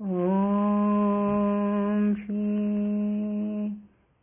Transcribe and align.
ॐ 0.00 2.14
श्री 2.14 3.68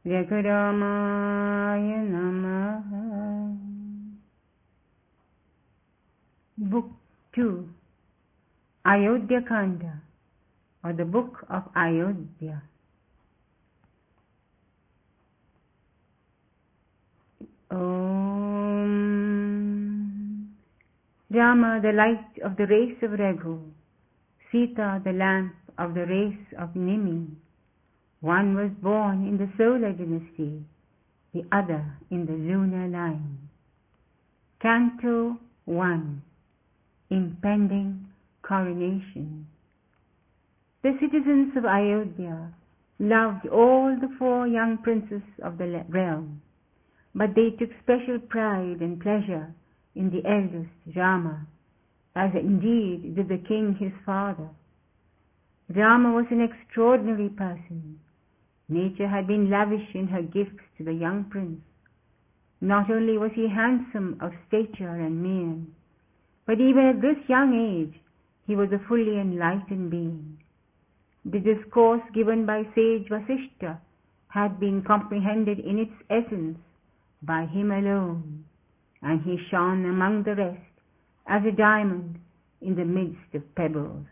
रघुरामाय 0.07 1.95
नमः 2.09 2.91
Book 6.57 6.89
2 7.37 7.67
Ayodhya 8.85 9.41
Kanda 9.47 10.01
or 10.83 10.93
the 10.93 11.05
Book 11.05 11.45
of 11.49 11.63
Ayodhya 11.75 12.61
Om 17.71 18.87
Rama 21.29 21.79
the 21.81 21.91
light 21.91 22.39
of 22.43 22.55
the 22.55 22.65
race 22.67 22.97
of 23.03 23.11
Raghu 23.19 23.59
Sita 24.51 25.01
the 25.03 25.11
lamp 25.11 25.53
of 25.80 25.94
the 25.94 26.04
race 26.04 26.46
of 26.58 26.74
Nimi. 26.74 27.26
One 28.20 28.54
was 28.54 28.70
born 28.82 29.26
in 29.26 29.38
the 29.38 29.50
solar 29.56 29.92
dynasty, 29.92 30.62
the 31.32 31.42
other 31.50 31.96
in 32.10 32.26
the 32.26 32.32
lunar 32.32 32.86
line. 32.86 33.48
Canto 34.60 35.38
1 35.64 36.22
Impending 37.08 38.06
Coronation 38.42 39.46
The 40.82 40.92
citizens 41.00 41.56
of 41.56 41.64
Ayodhya 41.64 42.52
loved 42.98 43.46
all 43.46 43.96
the 43.98 44.14
four 44.18 44.46
young 44.46 44.76
princes 44.82 45.22
of 45.42 45.56
the 45.56 45.82
realm, 45.88 46.42
but 47.14 47.30
they 47.34 47.56
took 47.58 47.70
special 47.82 48.18
pride 48.28 48.82
and 48.82 49.00
pleasure 49.00 49.54
in 49.94 50.10
the 50.10 50.28
eldest, 50.28 50.70
Rama, 50.94 51.46
as 52.14 52.32
indeed 52.34 53.16
did 53.16 53.28
the 53.28 53.42
king 53.48 53.76
his 53.80 53.92
father. 54.04 54.50
Rama 55.74 56.12
was 56.12 56.26
an 56.30 56.40
extraordinary 56.40 57.28
person. 57.28 58.00
Nature 58.68 59.06
had 59.06 59.28
been 59.28 59.50
lavish 59.50 59.94
in 59.94 60.08
her 60.08 60.22
gifts 60.22 60.64
to 60.76 60.84
the 60.84 60.92
young 60.92 61.24
prince. 61.30 61.60
Not 62.60 62.90
only 62.90 63.16
was 63.16 63.30
he 63.34 63.48
handsome 63.48 64.18
of 64.20 64.32
stature 64.48 64.96
and 64.96 65.22
mien, 65.22 65.72
but 66.44 66.60
even 66.60 66.86
at 66.86 67.00
this 67.00 67.28
young 67.28 67.54
age 67.54 68.00
he 68.48 68.56
was 68.56 68.72
a 68.72 68.80
fully 68.88 69.20
enlightened 69.20 69.92
being. 69.92 70.38
The 71.24 71.38
discourse 71.38 72.02
given 72.12 72.46
by 72.46 72.64
sage 72.74 73.08
Vasishta 73.08 73.78
had 74.28 74.58
been 74.58 74.82
comprehended 74.82 75.60
in 75.60 75.78
its 75.78 75.94
essence 76.10 76.58
by 77.22 77.46
him 77.46 77.70
alone, 77.70 78.44
and 79.02 79.22
he 79.22 79.38
shone 79.50 79.84
among 79.84 80.24
the 80.24 80.34
rest 80.34 80.72
as 81.28 81.44
a 81.44 81.52
diamond 81.52 82.18
in 82.60 82.74
the 82.74 82.84
midst 82.84 83.34
of 83.34 83.54
pebbles. 83.54 84.06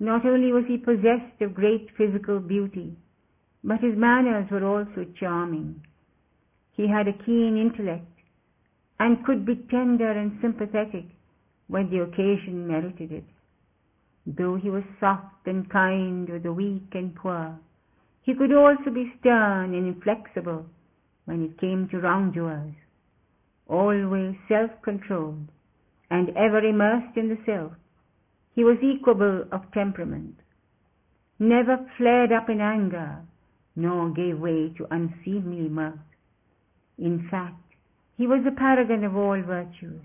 Not 0.00 0.24
only 0.24 0.50
was 0.50 0.64
he 0.66 0.78
possessed 0.78 1.42
of 1.42 1.54
great 1.54 1.90
physical 1.96 2.40
beauty, 2.40 2.96
but 3.62 3.80
his 3.80 3.96
manners 3.96 4.50
were 4.50 4.64
also 4.64 5.04
charming. 5.20 5.82
He 6.72 6.88
had 6.88 7.06
a 7.06 7.12
keen 7.12 7.58
intellect 7.58 8.06
and 8.98 9.24
could 9.24 9.44
be 9.44 9.56
tender 9.70 10.10
and 10.10 10.38
sympathetic 10.40 11.04
when 11.68 11.90
the 11.90 12.02
occasion 12.02 12.66
merited 12.66 13.12
it. 13.12 13.24
Though 14.26 14.56
he 14.56 14.70
was 14.70 14.84
soft 14.98 15.46
and 15.46 15.68
kind 15.68 16.30
with 16.30 16.44
the 16.44 16.52
weak 16.52 16.88
and 16.92 17.14
poor, 17.14 17.58
he 18.22 18.34
could 18.34 18.52
also 18.52 18.90
be 18.90 19.12
stern 19.20 19.74
and 19.74 19.86
inflexible 19.86 20.64
when 21.26 21.42
it 21.42 21.60
came 21.60 21.88
to 21.88 22.00
wrongdoers. 22.00 22.74
Always 23.68 24.34
self-controlled 24.48 25.48
and 26.10 26.30
ever 26.30 26.58
immersed 26.58 27.16
in 27.16 27.28
the 27.28 27.38
self, 27.44 27.72
he 28.54 28.64
was 28.64 28.78
equable 28.82 29.44
of 29.52 29.70
temperament, 29.72 30.34
never 31.38 31.78
flared 31.96 32.32
up 32.32 32.48
in 32.48 32.60
anger, 32.60 33.18
nor 33.76 34.10
gave 34.10 34.38
way 34.38 34.72
to 34.76 34.86
unseemly 34.90 35.68
mirth. 35.68 35.98
In 36.98 37.28
fact, 37.30 37.56
he 38.16 38.26
was 38.26 38.42
the 38.44 38.50
paragon 38.50 39.04
of 39.04 39.16
all 39.16 39.40
virtues, 39.40 40.02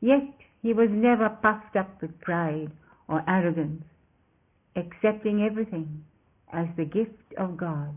yet 0.00 0.28
he 0.60 0.72
was 0.72 0.90
never 0.90 1.28
puffed 1.28 1.76
up 1.76 2.02
with 2.02 2.20
pride 2.20 2.70
or 3.08 3.24
arrogance, 3.28 3.84
accepting 4.76 5.42
everything 5.42 6.04
as 6.52 6.66
the 6.76 6.84
gift 6.84 7.32
of 7.38 7.56
God. 7.56 7.94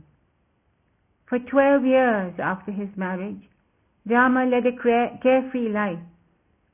For 1.27 1.39
twelve 1.39 1.83
years 1.85 2.33
after 2.39 2.71
his 2.71 2.89
marriage, 2.95 3.49
Rama 4.05 4.45
led 4.45 4.65
a 4.65 5.17
carefree 5.21 5.69
life, 5.69 5.99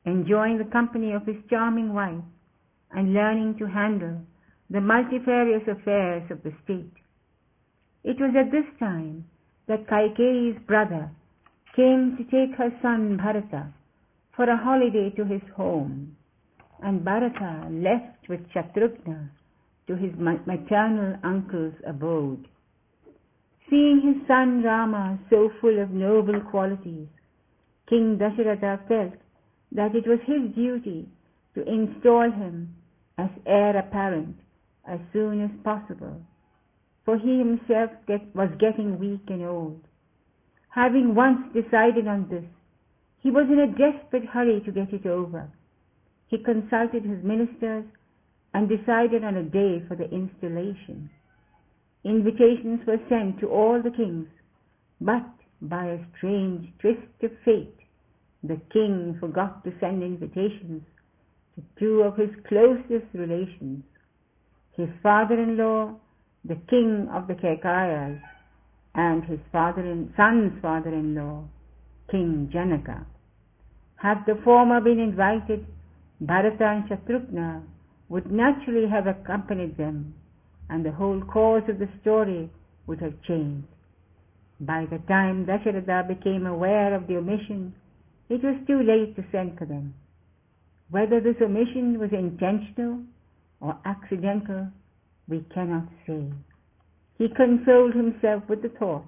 enjoying 0.05 0.57
the 0.57 0.71
company 0.71 1.13
of 1.13 1.25
his 1.25 1.37
charming 1.49 1.93
wife 1.93 2.23
and 2.91 3.13
learning 3.13 3.55
to 3.59 3.65
handle 3.65 4.21
the 4.69 4.81
multifarious 4.81 5.63
affairs 5.67 6.23
of 6.31 6.43
the 6.43 6.53
state. 6.63 6.93
It 8.03 8.19
was 8.19 8.33
at 8.37 8.51
this 8.51 8.67
time 8.79 9.25
that 9.67 9.87
Kaikeyi's 9.87 10.59
brother 10.65 11.09
came 11.75 12.15
to 12.17 12.23
take 12.25 12.55
her 12.57 12.71
son 12.81 13.17
Bharata 13.17 13.67
for 14.35 14.45
a 14.49 14.57
holiday 14.57 15.09
to 15.15 15.25
his 15.25 15.41
home, 15.55 16.15
and 16.81 17.03
Bharata 17.03 17.67
left 17.69 18.29
with 18.29 18.41
Shatrughna 18.51 19.29
to 19.87 19.95
his 19.95 20.13
maternal 20.17 21.17
uncle's 21.23 21.73
abode. 21.85 22.47
Seeing 23.69 24.01
his 24.01 24.27
son 24.27 24.63
Rama 24.63 25.19
so 25.29 25.49
full 25.59 25.79
of 25.81 25.91
noble 25.91 26.39
qualities, 26.51 27.07
King 27.89 28.17
Dasharatha 28.17 28.87
felt 28.87 29.13
that 29.71 29.95
it 29.95 30.07
was 30.07 30.19
his 30.25 30.53
duty 30.55 31.07
to 31.57 31.67
install 31.67 32.29
him 32.29 32.75
as 33.17 33.29
heir 33.47 33.75
apparent 33.75 34.35
as 34.87 34.99
soon 35.11 35.43
as 35.43 35.49
possible, 35.63 36.21
for 37.03 37.17
he 37.17 37.39
himself 37.39 37.89
get, 38.07 38.21
was 38.35 38.49
getting 38.59 38.99
weak 38.99 39.23
and 39.29 39.43
old. 39.43 39.81
Having 40.69 41.15
once 41.15 41.41
decided 41.55 42.07
on 42.07 42.27
this, 42.29 42.43
he 43.23 43.31
was 43.31 43.47
in 43.49 43.57
a 43.57 43.67
desperate 43.67 44.25
hurry 44.25 44.61
to 44.65 44.71
get 44.71 44.93
it 44.93 45.07
over. 45.07 45.49
He 46.27 46.37
consulted 46.37 47.03
his 47.03 47.23
ministers 47.23 47.85
and 48.53 48.69
decided 48.69 49.23
on 49.23 49.37
a 49.37 49.43
day 49.43 49.83
for 49.87 49.95
the 49.95 50.09
installation. 50.11 51.09
Invitations 52.03 52.81
were 52.85 53.01
sent 53.09 53.39
to 53.39 53.47
all 53.47 53.81
the 53.81 53.89
kings, 53.89 54.27
but 55.01 55.25
by 55.63 55.87
a 55.87 56.05
strange 56.17 56.69
twist 56.79 57.01
of 57.23 57.31
fate, 57.43 57.79
the 58.43 58.61
king 58.71 59.17
forgot 59.19 59.63
to 59.63 59.73
send 59.79 60.03
invitations 60.03 60.83
two 61.79 62.01
of 62.01 62.17
his 62.17 62.29
closest 62.47 63.07
relations, 63.13 63.83
his 64.75 64.89
father-in-law, 65.01 65.95
the 66.45 66.57
king 66.69 67.09
of 67.13 67.27
the 67.27 67.33
Kekayas, 67.33 68.21
and 68.95 69.23
his 69.25 69.39
father 69.51 69.81
in, 69.81 70.13
son's 70.15 70.53
father-in-law, 70.61 71.43
King 72.09 72.49
Janaka. 72.51 73.05
Had 73.95 74.23
the 74.25 74.39
former 74.43 74.79
been 74.81 74.99
invited, 74.99 75.65
Bharata 76.21 76.65
and 76.65 76.89
Shatrughna 76.89 77.63
would 78.09 78.31
naturally 78.31 78.87
have 78.89 79.07
accompanied 79.07 79.77
them, 79.77 80.15
and 80.69 80.85
the 80.85 80.91
whole 80.91 81.21
course 81.21 81.63
of 81.67 81.79
the 81.79 81.89
story 82.01 82.49
would 82.85 83.01
have 83.01 83.21
changed. 83.27 83.67
By 84.59 84.85
the 84.89 84.99
time 85.07 85.45
Dasharatha 85.45 86.07
became 86.07 86.45
aware 86.47 86.95
of 86.95 87.07
the 87.07 87.17
omission, 87.17 87.73
it 88.29 88.43
was 88.43 88.55
too 88.65 88.81
late 88.81 89.15
to 89.15 89.23
send 89.31 89.57
for 89.57 89.65
them. 89.65 89.93
Whether 90.89 91.19
this 91.19 91.35
omission 91.41 91.99
was 91.99 92.11
intentional 92.13 93.01
or 93.59 93.77
accidental, 93.85 94.67
we 95.27 95.45
cannot 95.53 95.87
say. 96.05 96.23
He 97.17 97.27
consoled 97.29 97.93
himself 97.93 98.43
with 98.47 98.61
the 98.61 98.69
thought 98.69 99.05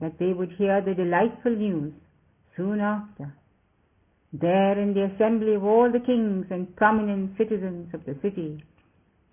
that 0.00 0.18
they 0.18 0.32
would 0.32 0.52
hear 0.58 0.82
the 0.82 0.94
delightful 0.94 1.52
news 1.56 1.94
soon 2.56 2.80
after. 2.80 3.34
There 4.32 4.78
in 4.78 4.92
the 4.92 5.04
assembly 5.14 5.54
of 5.54 5.64
all 5.64 5.90
the 5.90 6.00
kings 6.00 6.46
and 6.50 6.74
prominent 6.76 7.38
citizens 7.38 7.94
of 7.94 8.04
the 8.04 8.16
city, 8.20 8.62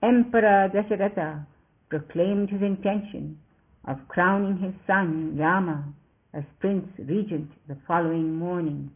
Emperor 0.01 0.69
Dasharatha 0.73 1.45
proclaimed 1.89 2.49
his 2.49 2.61
intention 2.61 3.39
of 3.85 4.07
crowning 4.07 4.57
his 4.57 4.73
son 4.87 5.37
Rama 5.37 5.93
as 6.33 6.43
Prince 6.59 6.87
Regent 6.97 7.51
the 7.67 7.77
following 7.87 8.35
morning. 8.35 8.91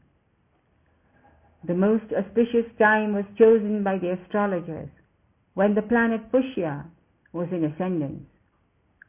The 1.63 1.73
most 1.73 2.05
auspicious 2.13 2.71
time 2.77 3.13
was 3.13 3.25
chosen 3.37 3.83
by 3.83 3.97
the 3.97 4.11
astrologers 4.11 4.89
when 5.55 5.73
the 5.73 5.81
planet 5.81 6.31
Pushya 6.31 6.85
was 7.33 7.47
in 7.51 7.63
ascendance. 7.65 8.25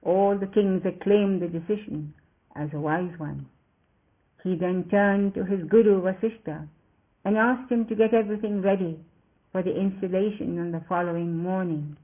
All 0.03 0.39
the 0.39 0.47
kings 0.47 0.83
acclaimed 0.87 1.43
the 1.43 1.49
decision 1.49 2.15
as 2.57 2.71
a 2.73 2.81
wise 2.81 3.19
one. 3.19 3.47
He 4.43 4.57
then 4.57 4.89
turned 4.91 5.35
to 5.35 5.45
his 5.45 5.69
guru 5.69 6.01
Vasishta 6.01 6.67
and 7.25 7.37
asked 7.37 7.71
him 7.71 7.87
to 7.87 7.95
get 7.95 8.15
everything 8.15 8.63
ready 8.63 8.99
for 9.53 9.63
the 9.63 9.79
installation 9.79 10.59
on 10.59 10.73
the 10.73 10.83
following 10.89 11.37
morning, 11.37 11.97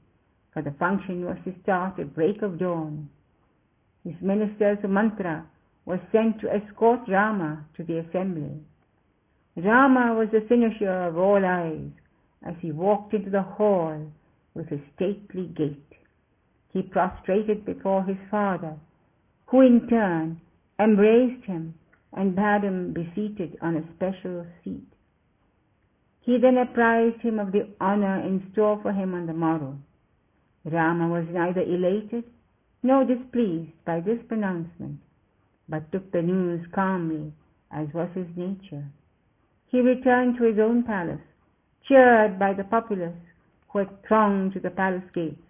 for 0.53 0.61
the 0.61 0.71
function 0.71 1.25
was 1.25 1.37
to 1.45 1.53
start 1.63 1.99
at 1.99 2.13
break 2.13 2.41
of 2.41 2.59
dawn. 2.59 3.09
His 4.03 4.15
ministers 4.21 4.77
of 4.83 4.89
mantra 4.89 5.47
were 5.85 6.01
sent 6.11 6.39
to 6.41 6.53
escort 6.53 7.01
Rama 7.07 7.65
to 7.77 7.83
the 7.83 7.99
assembly. 7.99 8.61
Rama 9.57 10.13
was 10.13 10.27
the 10.31 10.45
finisher 10.49 10.91
uh, 10.91 11.09
of 11.09 11.17
all 11.17 11.43
eyes 11.45 11.89
as 12.45 12.55
he 12.59 12.73
walked 12.73 13.13
into 13.13 13.29
the 13.29 13.41
hall 13.41 14.11
with 14.53 14.67
a 14.71 14.81
stately 14.95 15.47
gait. 15.55 15.85
He 16.73 16.81
prostrated 16.81 17.65
before 17.65 18.03
his 18.03 18.17
father, 18.29 18.75
who 19.45 19.61
in 19.61 19.87
turn 19.87 20.41
embraced 20.77 21.45
him 21.45 21.73
and 22.11 22.35
bade 22.35 22.63
him 22.63 22.93
be 22.93 23.09
seated 23.15 23.57
on 23.61 23.77
a 23.77 23.95
special 23.95 24.45
seat. 24.63 24.87
He 26.19 26.37
then 26.37 26.57
apprised 26.57 27.21
him 27.21 27.39
of 27.39 27.53
the 27.53 27.69
honor 27.79 28.19
in 28.19 28.49
store 28.51 28.79
for 28.81 28.91
him 28.91 29.13
on 29.13 29.25
the 29.25 29.33
morrow. 29.33 29.77
Rama 30.65 31.07
was 31.07 31.27
neither 31.31 31.61
elated 31.61 32.25
nor 32.83 33.05
displeased 33.05 33.71
by 33.85 34.01
this 34.01 34.19
pronouncement, 34.27 34.99
but 35.69 35.91
took 35.91 36.11
the 36.11 36.21
news 36.21 36.65
calmly, 36.73 37.31
as 37.71 37.87
was 37.93 38.09
his 38.15 38.27
nature. 38.35 38.85
He 39.67 39.81
returned 39.81 40.37
to 40.37 40.43
his 40.43 40.59
own 40.59 40.83
palace, 40.83 41.21
cheered 41.83 42.39
by 42.39 42.53
the 42.53 42.63
populace 42.63 43.17
who 43.69 43.79
had 43.79 44.03
thronged 44.03 44.53
to 44.53 44.59
the 44.59 44.69
palace 44.69 45.09
gates 45.13 45.41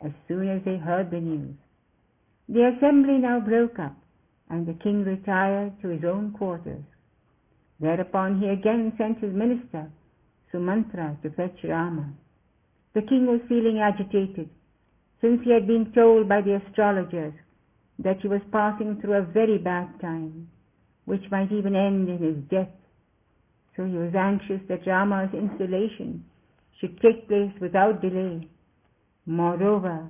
as 0.00 0.12
soon 0.26 0.48
as 0.48 0.62
they 0.64 0.76
heard 0.78 1.10
the 1.10 1.20
news. 1.20 1.54
The 2.48 2.66
assembly 2.66 3.18
now 3.18 3.40
broke 3.40 3.78
up, 3.78 3.96
and 4.50 4.66
the 4.66 4.74
king 4.74 5.04
retired 5.04 5.80
to 5.80 5.88
his 5.88 6.04
own 6.04 6.32
quarters. 6.32 6.82
Thereupon 7.78 8.40
he 8.40 8.48
again 8.48 8.92
sent 8.98 9.18
his 9.18 9.32
minister, 9.32 9.90
Sumantra, 10.52 11.16
to 11.22 11.30
fetch 11.30 11.62
Rama. 11.64 12.12
The 12.94 13.02
king 13.02 13.26
was 13.26 13.40
feeling 13.48 13.78
agitated, 13.78 14.50
since 15.20 15.42
he 15.44 15.50
had 15.50 15.66
been 15.66 15.92
told 15.92 16.28
by 16.28 16.42
the 16.42 16.56
astrologers 16.56 17.34
that 17.98 18.20
he 18.20 18.28
was 18.28 18.42
passing 18.50 19.00
through 19.00 19.14
a 19.14 19.22
very 19.22 19.58
bad 19.58 20.00
time, 20.00 20.48
which 21.04 21.30
might 21.30 21.52
even 21.52 21.74
end 21.74 22.08
in 22.08 22.18
his 22.18 22.36
death. 22.50 22.68
So 23.76 23.84
he 23.84 23.96
was 23.96 24.14
anxious 24.14 24.60
that 24.68 24.86
Rama's 24.86 25.32
installation 25.32 26.24
should 26.78 27.00
take 27.00 27.28
place 27.28 27.52
without 27.60 28.02
delay. 28.02 28.48
Moreover, 29.24 30.08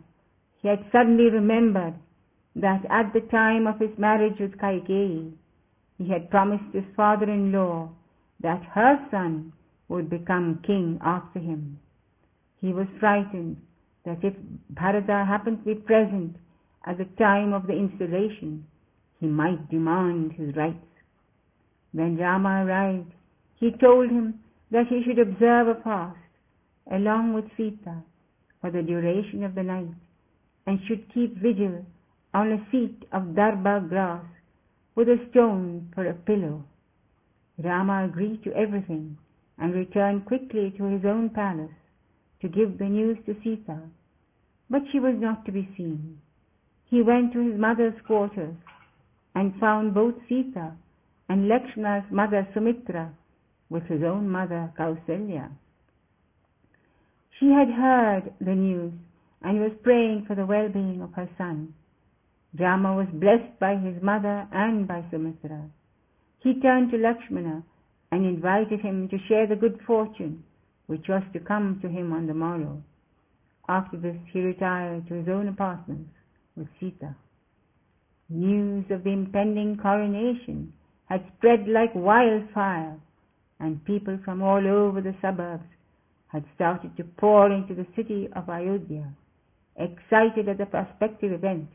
he 0.61 0.69
had 0.69 0.85
suddenly 0.91 1.31
remembered 1.31 1.95
that 2.57 2.85
at 2.91 3.13
the 3.13 3.21
time 3.31 3.67
of 3.67 3.79
his 3.79 3.97
marriage 3.99 4.39
with 4.41 4.59
Kaikeyi, 4.59 5.33
he 5.99 6.09
had 6.09 6.31
promised 6.31 6.73
his 6.73 6.85
father-in-law 6.97 7.91
that 8.41 8.63
her 8.75 9.07
son 9.11 9.53
would 9.89 10.11
become 10.11 10.63
king 10.67 10.99
after 11.03 11.39
him. 11.39 11.79
He 12.61 12.73
was 12.73 12.87
frightened 12.99 13.57
that 14.05 14.19
if 14.23 14.35
Bharata 14.71 15.25
happened 15.27 15.59
to 15.59 15.75
be 15.75 15.81
present 15.81 16.37
at 16.87 16.99
the 16.99 17.05
time 17.19 17.53
of 17.53 17.67
the 17.67 17.75
installation, 17.75 18.67
he 19.21 19.27
might 19.27 19.71
demand 19.71 20.33
his 20.33 20.55
rights. 20.57 20.87
When 21.93 22.17
Rama 22.17 22.65
arrived, 22.65 23.13
he 23.63 23.71
told 23.81 24.11
him 24.11 24.41
that 24.73 24.89
he 24.89 25.05
should 25.05 25.21
observe 25.21 25.69
a 25.69 25.81
fast 25.85 26.19
along 26.91 27.33
with 27.33 27.45
Sita 27.57 28.03
for 28.61 28.73
the 28.73 28.83
duration 28.83 29.45
of 29.45 29.55
the 29.55 29.63
night 29.63 29.95
and 30.67 30.81
should 30.89 31.15
keep 31.15 31.37
vigil 31.37 31.87
on 32.35 32.51
a 32.51 32.67
seat 32.73 33.05
of 33.13 33.37
darbha 33.39 33.89
grass 33.89 34.25
with 34.97 35.09
a 35.09 35.25
stone 35.31 35.89
for 35.95 36.05
a 36.09 36.13
pillow. 36.13 36.65
Rama 37.63 38.05
agreed 38.05 38.43
to 38.43 38.53
everything 38.55 39.17
and 39.59 39.73
returned 39.73 40.27
quickly 40.27 40.75
to 40.77 40.85
his 40.87 41.05
own 41.05 41.31
palace 41.31 41.79
to 42.41 42.49
give 42.49 42.79
the 42.79 42.85
news 42.99 43.17
to 43.27 43.37
Sita, 43.45 43.79
but 44.71 44.83
she 44.91 44.99
was 44.99 45.15
not 45.19 45.45
to 45.45 45.53
be 45.53 45.69
seen. 45.77 46.19
He 46.91 47.01
went 47.01 47.33
to 47.33 47.49
his 47.49 47.61
mother's 47.61 48.01
quarters 48.09 48.57
and 49.37 49.55
found 49.61 49.95
both 49.95 50.17
Sita 50.29 50.73
and 51.29 51.49
Lakshmana's 51.49 52.11
mother 52.11 52.49
Sumitra 52.53 53.13
with 53.73 53.85
his 53.85 54.03
own 54.03 54.29
mother 54.29 54.73
Kausalya. 54.79 55.51
She 57.41 57.47
had 57.47 57.69
heard 57.69 58.35
the 58.41 58.55
news 58.55 58.93
and 59.43 59.61
was 59.61 59.73
praying 59.83 60.27
for 60.27 60.37
the 60.37 60.47
well-being 60.47 61.01
of 61.03 61.13
her 61.15 61.29
son. 61.39 61.75
Rama 62.59 62.95
was 62.95 63.09
blessed 63.15 63.59
by 63.59 63.77
his 63.77 64.01
mother 64.03 64.47
and 64.53 64.87
by 64.87 65.03
Sumitra. 65.11 65.71
He 66.41 66.61
turned 66.61 66.91
to 66.91 66.99
Lakshmana 66.99 67.65
and 68.13 68.27
invited 68.27 68.81
him 68.81 69.09
to 69.09 69.17
share 69.27 69.47
the 69.47 69.57
good 69.57 69.81
fortune 69.87 70.45
which 70.87 71.09
was 71.09 71.23
to 71.33 71.41
come 71.41 71.79
to 71.81 71.89
him 71.89 72.13
on 72.13 72.27
the 72.27 72.35
morrow. 72.35 72.83
After 73.69 73.97
this 73.97 74.17
he 74.33 74.41
retired 74.41 75.09
to 75.09 75.15
his 75.15 75.29
own 75.29 75.49
apartments 75.49 76.11
with 76.57 76.69
Sita. 76.79 77.17
News 78.29 78.85
of 78.91 79.05
the 79.05 79.11
impending 79.11 79.79
coronation 79.79 80.73
had 81.07 81.25
spread 81.37 81.67
like 81.69 81.95
wildfire, 81.95 82.97
and 83.63 83.85
people 83.85 84.19
from 84.25 84.43
all 84.43 84.67
over 84.67 85.01
the 85.01 85.15
suburbs 85.23 85.63
had 86.27 86.45
started 86.55 86.97
to 86.97 87.05
pour 87.05 87.51
into 87.51 87.75
the 87.75 87.87
city 87.95 88.29
of 88.35 88.49
Ayodhya, 88.51 89.07
excited 89.77 90.49
at 90.49 90.59
the 90.59 90.67
prospective 90.67 91.33
event 91.33 91.69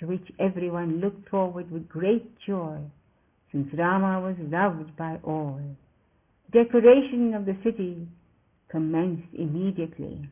to 0.00 0.06
which 0.06 0.26
everyone 0.40 1.00
looked 1.00 1.28
forward 1.28 1.70
with 1.70 1.88
great 1.88 2.36
joy, 2.44 2.78
since 3.52 3.68
Rama 3.78 4.20
was 4.20 4.34
loved 4.40 4.96
by 4.96 5.16
all. 5.22 5.60
Decoration 6.52 7.34
of 7.34 7.46
the 7.46 7.56
city 7.62 8.08
commenced 8.68 9.32
immediately. 9.32 10.28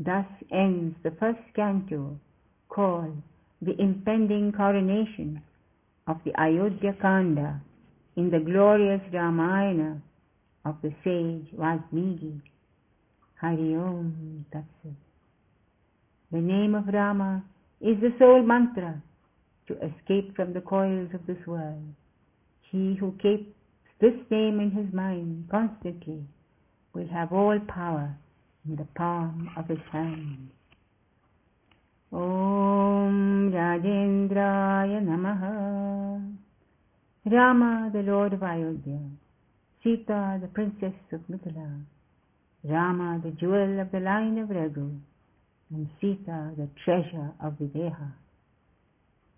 Thus 0.00 0.26
ends 0.50 0.96
the 1.02 1.12
first 1.20 1.40
canto 1.54 2.18
called 2.70 3.20
The 3.60 3.78
Impending 3.78 4.52
Coronation 4.56 5.42
of 6.06 6.16
the 6.24 6.32
Ayodhya 6.40 6.94
Kanda 7.02 7.60
in 8.18 8.30
the 8.30 8.40
glorious 8.40 9.00
Ramayana 9.12 10.02
of 10.64 10.74
the 10.82 10.92
sage 11.04 11.46
Valmiki. 11.56 12.34
Hari 13.40 13.76
Om 13.76 14.44
Tatsat. 14.52 14.96
The 16.32 16.40
name 16.40 16.74
of 16.74 16.88
Rama 16.92 17.44
is 17.80 17.96
the 18.00 18.10
sole 18.18 18.42
mantra 18.42 19.00
to 19.68 19.74
escape 19.74 20.34
from 20.34 20.52
the 20.52 20.60
coils 20.60 21.10
of 21.14 21.24
this 21.28 21.38
world. 21.46 21.94
He 22.72 22.96
who 22.98 23.12
keeps 23.22 23.48
this 24.00 24.18
name 24.30 24.58
in 24.58 24.72
his 24.72 24.92
mind 24.92 25.48
constantly 25.48 26.24
will 26.94 27.06
have 27.12 27.32
all 27.32 27.60
power 27.68 28.16
in 28.68 28.74
the 28.74 28.88
palm 28.96 29.48
of 29.56 29.68
his 29.68 29.84
hand. 29.92 30.50
Om 32.12 33.52
Rajendraya 33.54 35.00
Namaha 35.06 36.37
Rama, 37.30 37.90
the 37.92 38.02
Lord 38.02 38.32
of 38.32 38.42
Ayodhya, 38.42 39.00
Sita, 39.82 40.38
the 40.40 40.48
Princess 40.48 40.94
of 41.12 41.20
Mithila, 41.28 41.84
Rama, 42.64 43.20
the 43.22 43.32
jewel 43.32 43.80
of 43.80 43.90
the 43.92 44.00
line 44.00 44.38
of 44.38 44.48
Raghu, 44.48 44.92
and 45.70 45.88
Sita, 46.00 46.52
the 46.56 46.68
treasure 46.84 47.32
of 47.42 47.54
Videha. 47.54 48.12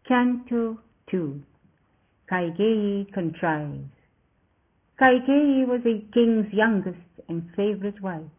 Canto 0.07 0.79
2 1.11 1.43
Kaikeyi 2.31 3.13
contrives. 3.13 3.91
Kaikeyi 5.01 5.67
was 5.67 5.81
a 5.85 6.07
king's 6.13 6.53
youngest 6.53 6.99
and 7.29 7.49
favorite 7.57 8.01
wife. 8.01 8.31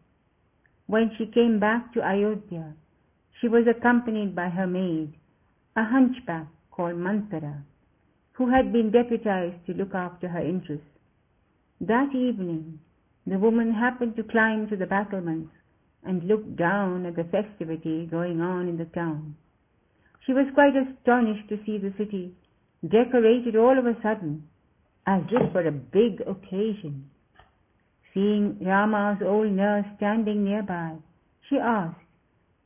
When 0.86 1.10
she 1.18 1.26
came 1.26 1.60
back 1.60 1.92
to 1.92 2.02
Ayodhya, 2.02 2.72
she 3.40 3.48
was 3.48 3.64
accompanied 3.68 4.34
by 4.34 4.48
her 4.48 4.66
maid, 4.66 5.12
a 5.76 5.84
hunchback 5.84 6.46
called 6.70 6.96
Manthara, 6.96 7.64
who 8.32 8.50
had 8.50 8.72
been 8.72 8.90
deputized 8.90 9.66
to 9.66 9.74
look 9.74 9.94
after 9.94 10.28
her 10.28 10.40
interests. 10.40 10.86
That 11.80 12.14
evening, 12.14 12.78
the 13.26 13.38
woman 13.38 13.72
happened 13.72 14.16
to 14.16 14.22
climb 14.22 14.68
to 14.68 14.76
the 14.76 14.86
battlements 14.86 15.50
and 16.04 16.24
look 16.24 16.56
down 16.56 17.06
at 17.06 17.16
the 17.16 17.24
festivity 17.24 18.06
going 18.06 18.40
on 18.40 18.68
in 18.68 18.78
the 18.78 18.86
town. 18.86 19.36
She 20.26 20.32
was 20.32 20.46
quite 20.54 20.74
astonished 20.76 21.48
to 21.48 21.58
see 21.66 21.78
the 21.78 21.92
city 21.98 22.34
decorated 22.88 23.56
all 23.56 23.78
of 23.78 23.86
a 23.86 23.96
sudden 24.02 24.44
as 25.06 25.22
if 25.30 25.52
for 25.52 25.66
a 25.66 25.72
big 25.72 26.20
occasion. 26.26 27.10
Seeing 28.14 28.58
Rama's 28.60 29.22
old 29.24 29.52
nurse 29.52 29.86
standing 29.96 30.44
nearby, 30.44 30.96
she 31.48 31.56
asked, 31.56 31.96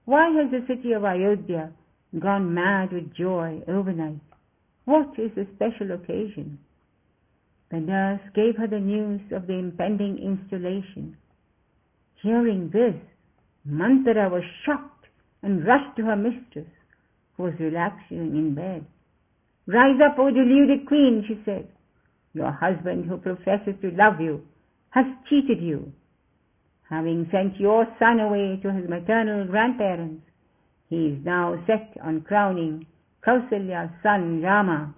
Why 0.04 0.28
has 0.30 0.50
the 0.50 0.66
city 0.66 0.92
of 0.92 1.04
Ayodhya 1.04 1.72
gone 2.18 2.52
mad 2.52 2.92
with 2.92 3.14
joy 3.14 3.62
overnight? 3.68 4.25
What 4.86 5.18
is 5.18 5.32
the 5.34 5.46
special 5.56 5.90
occasion? 5.92 6.60
The 7.70 7.80
nurse 7.80 8.20
gave 8.34 8.56
her 8.56 8.68
the 8.68 8.78
news 8.78 9.20
of 9.32 9.48
the 9.48 9.54
impending 9.54 10.16
installation. 10.18 11.16
Hearing 12.22 12.70
this, 12.72 12.94
Manthara 13.64 14.30
was 14.30 14.44
shocked 14.64 15.06
and 15.42 15.66
rushed 15.66 15.96
to 15.96 16.04
her 16.04 16.16
mistress, 16.16 16.70
who 17.36 17.42
was 17.42 17.54
relaxing 17.58 18.36
in 18.36 18.54
bed. 18.54 18.86
Rise 19.66 20.00
up, 20.00 20.20
O 20.20 20.30
deluded 20.30 20.86
queen, 20.86 21.24
she 21.26 21.42
said. 21.44 21.66
Your 22.32 22.52
husband, 22.52 23.06
who 23.06 23.16
professes 23.16 23.74
to 23.82 23.90
love 23.90 24.20
you, 24.20 24.42
has 24.90 25.06
cheated 25.28 25.60
you. 25.60 25.92
Having 26.88 27.28
sent 27.32 27.58
your 27.58 27.86
son 27.98 28.20
away 28.20 28.60
to 28.62 28.72
his 28.72 28.88
maternal 28.88 29.46
grandparents, 29.46 30.22
he 30.88 31.06
is 31.08 31.24
now 31.24 31.60
set 31.66 31.96
on 32.04 32.20
crowning 32.20 32.86
Kausalya's 33.26 33.90
son 34.04 34.40
Rama 34.40 34.94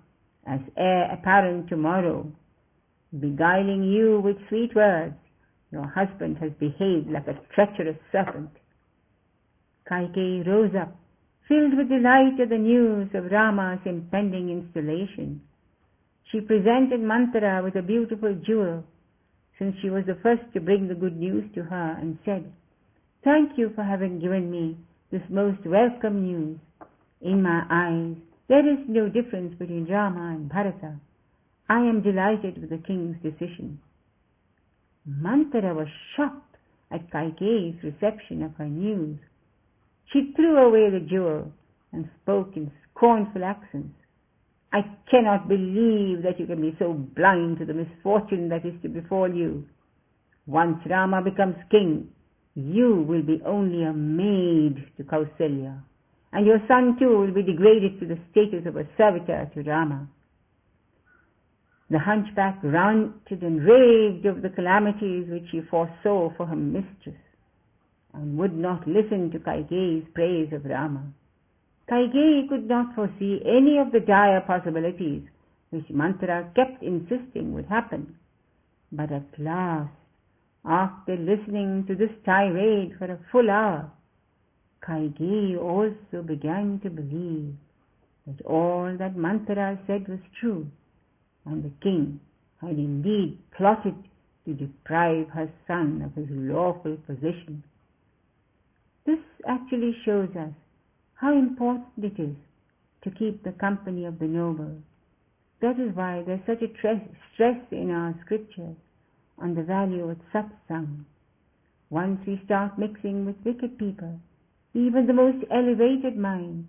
as 0.46 0.60
heir 0.76 1.10
apparent 1.10 1.68
tomorrow. 1.68 2.30
Beguiling 3.18 3.84
you 3.84 4.20
with 4.20 4.36
sweet 4.48 4.74
words, 4.74 5.14
your 5.72 5.86
husband 5.86 6.36
has 6.38 6.52
behaved 6.60 7.08
like 7.10 7.26
a 7.26 7.40
treacherous 7.54 7.96
serpent. 8.12 8.50
Kaikeyi 9.90 10.46
rose 10.46 10.74
up, 10.78 10.94
filled 11.48 11.74
with 11.74 11.88
delight 11.88 12.38
at 12.40 12.50
the 12.50 12.58
news 12.58 13.08
of 13.14 13.32
Rama's 13.32 13.80
impending 13.86 14.50
installation. 14.50 15.40
She 16.30 16.40
presented 16.42 17.00
Manthara 17.00 17.62
with 17.64 17.76
a 17.76 17.82
beautiful 17.82 18.34
jewel, 18.46 18.84
since 19.58 19.74
she 19.80 19.88
was 19.88 20.04
the 20.06 20.18
first 20.22 20.42
to 20.52 20.60
bring 20.60 20.86
the 20.86 20.94
good 20.94 21.16
news 21.16 21.44
to 21.54 21.62
her, 21.62 21.96
and 21.98 22.18
said, 22.26 22.52
Thank 23.24 23.56
you 23.56 23.70
for 23.74 23.82
having 23.82 24.20
given 24.20 24.50
me 24.50 24.76
this 25.10 25.22
most 25.30 25.64
welcome 25.64 26.22
news. 26.22 26.58
In 27.20 27.42
my 27.42 27.62
eyes, 27.70 28.16
there 28.48 28.66
is 28.66 28.78
no 28.88 29.08
difference 29.08 29.54
between 29.58 29.86
Rama 29.90 30.34
and 30.34 30.48
Bharata. 30.48 31.00
I 31.68 31.80
am 31.80 32.02
delighted 32.02 32.60
with 32.60 32.70
the 32.70 32.78
king's 32.78 33.16
decision. 33.22 33.80
Manthara 35.06 35.74
was 35.74 35.88
shocked 36.16 36.56
at 36.90 37.10
Kaikeyi's 37.10 37.82
reception 37.82 38.42
of 38.42 38.54
her 38.54 38.68
news. 38.68 39.18
She 40.12 40.32
threw 40.34 40.56
away 40.58 40.90
the 40.90 41.04
jewel 41.06 41.52
and 41.92 42.08
spoke 42.22 42.56
in 42.56 42.70
scornful 42.90 43.44
accents. 43.44 43.94
I 44.72 44.82
cannot 45.10 45.48
believe 45.48 46.22
that 46.22 46.38
you 46.38 46.46
can 46.46 46.60
be 46.60 46.76
so 46.78 46.92
blind 46.92 47.58
to 47.58 47.64
the 47.64 47.74
misfortune 47.74 48.48
that 48.50 48.66
is 48.66 48.74
to 48.82 48.88
befall 48.88 49.32
you. 49.32 49.66
Once 50.46 50.78
Rama 50.88 51.22
becomes 51.22 51.56
king, 51.70 52.08
you 52.54 53.04
will 53.08 53.22
be 53.22 53.40
only 53.46 53.84
a 53.84 53.92
maid 53.92 54.86
to 54.96 55.04
Kausalya, 55.04 55.82
and 56.32 56.46
your 56.46 56.60
son 56.68 56.96
too 56.98 57.18
will 57.18 57.32
be 57.32 57.42
degraded 57.42 57.98
to 58.00 58.06
the 58.06 58.18
status 58.30 58.66
of 58.66 58.76
a 58.76 58.86
servitor 58.96 59.50
to 59.54 59.62
Rama. 59.62 60.08
The 61.90 61.98
hunchback 61.98 62.58
ranted 62.62 63.42
and 63.42 63.64
raved 63.64 64.26
over 64.26 64.40
the 64.40 64.50
calamities 64.50 65.26
which 65.30 65.48
he 65.50 65.62
foresaw 65.70 66.30
for 66.36 66.46
her 66.46 66.56
mistress, 66.56 67.16
and 68.12 68.36
would 68.36 68.56
not 68.56 68.86
listen 68.86 69.30
to 69.30 69.38
Kaikeyi's 69.38 70.06
praise 70.14 70.52
of 70.52 70.66
Rama. 70.66 71.04
Kaikeyi 71.90 72.48
could 72.48 72.68
not 72.68 72.94
foresee 72.94 73.40
any 73.46 73.78
of 73.78 73.92
the 73.92 74.00
dire 74.00 74.42
possibilities 74.42 75.22
which 75.70 75.88
Manthara 75.88 76.50
kept 76.54 76.82
insisting 76.82 77.54
would 77.54 77.66
happen. 77.66 78.16
But 78.92 79.10
at 79.12 79.38
last, 79.38 79.92
after 80.64 81.16
listening 81.16 81.86
to 81.86 81.94
this 81.94 82.10
tirade 82.26 82.96
for 82.98 83.06
a 83.06 83.18
full 83.32 83.50
hour, 83.50 83.90
Kaikeyi 84.86 85.56
also 85.58 86.22
began 86.22 86.80
to 86.82 86.90
believe 86.90 87.54
that 88.26 88.44
all 88.46 88.96
that 88.98 89.16
Manthara 89.16 89.78
said 89.86 90.08
was 90.08 90.20
true, 90.40 90.66
and 91.44 91.64
the 91.64 91.72
king 91.82 92.20
had 92.60 92.78
indeed 92.78 93.38
plotted 93.56 93.94
to 94.44 94.54
deprive 94.54 95.28
her 95.28 95.50
son 95.66 96.02
of 96.02 96.14
his 96.14 96.28
lawful 96.30 96.96
position. 97.06 97.62
This 99.04 99.18
actually 99.46 99.96
shows 100.04 100.30
us 100.36 100.52
how 101.14 101.32
important 101.32 101.86
it 102.04 102.20
is 102.20 102.36
to 103.02 103.10
keep 103.10 103.42
the 103.42 103.52
company 103.52 104.04
of 104.04 104.18
the 104.18 104.26
noble. 104.26 104.76
That 105.60 105.78
is 105.80 105.94
why 105.94 106.22
there's 106.26 106.44
such 106.46 106.62
a 106.62 106.72
stress 106.78 107.60
in 107.70 107.90
our 107.90 108.14
scriptures 108.24 108.76
on 109.38 109.54
the 109.54 109.62
value 109.62 110.08
of 110.10 110.18
satsang. 110.32 111.04
Once 111.90 112.20
we 112.26 112.40
start 112.44 112.78
mixing 112.78 113.24
with 113.24 113.36
wicked 113.44 113.78
people, 113.78 114.20
even 114.78 115.06
the 115.08 115.12
most 115.12 115.44
elevated 115.50 116.16
minds 116.16 116.68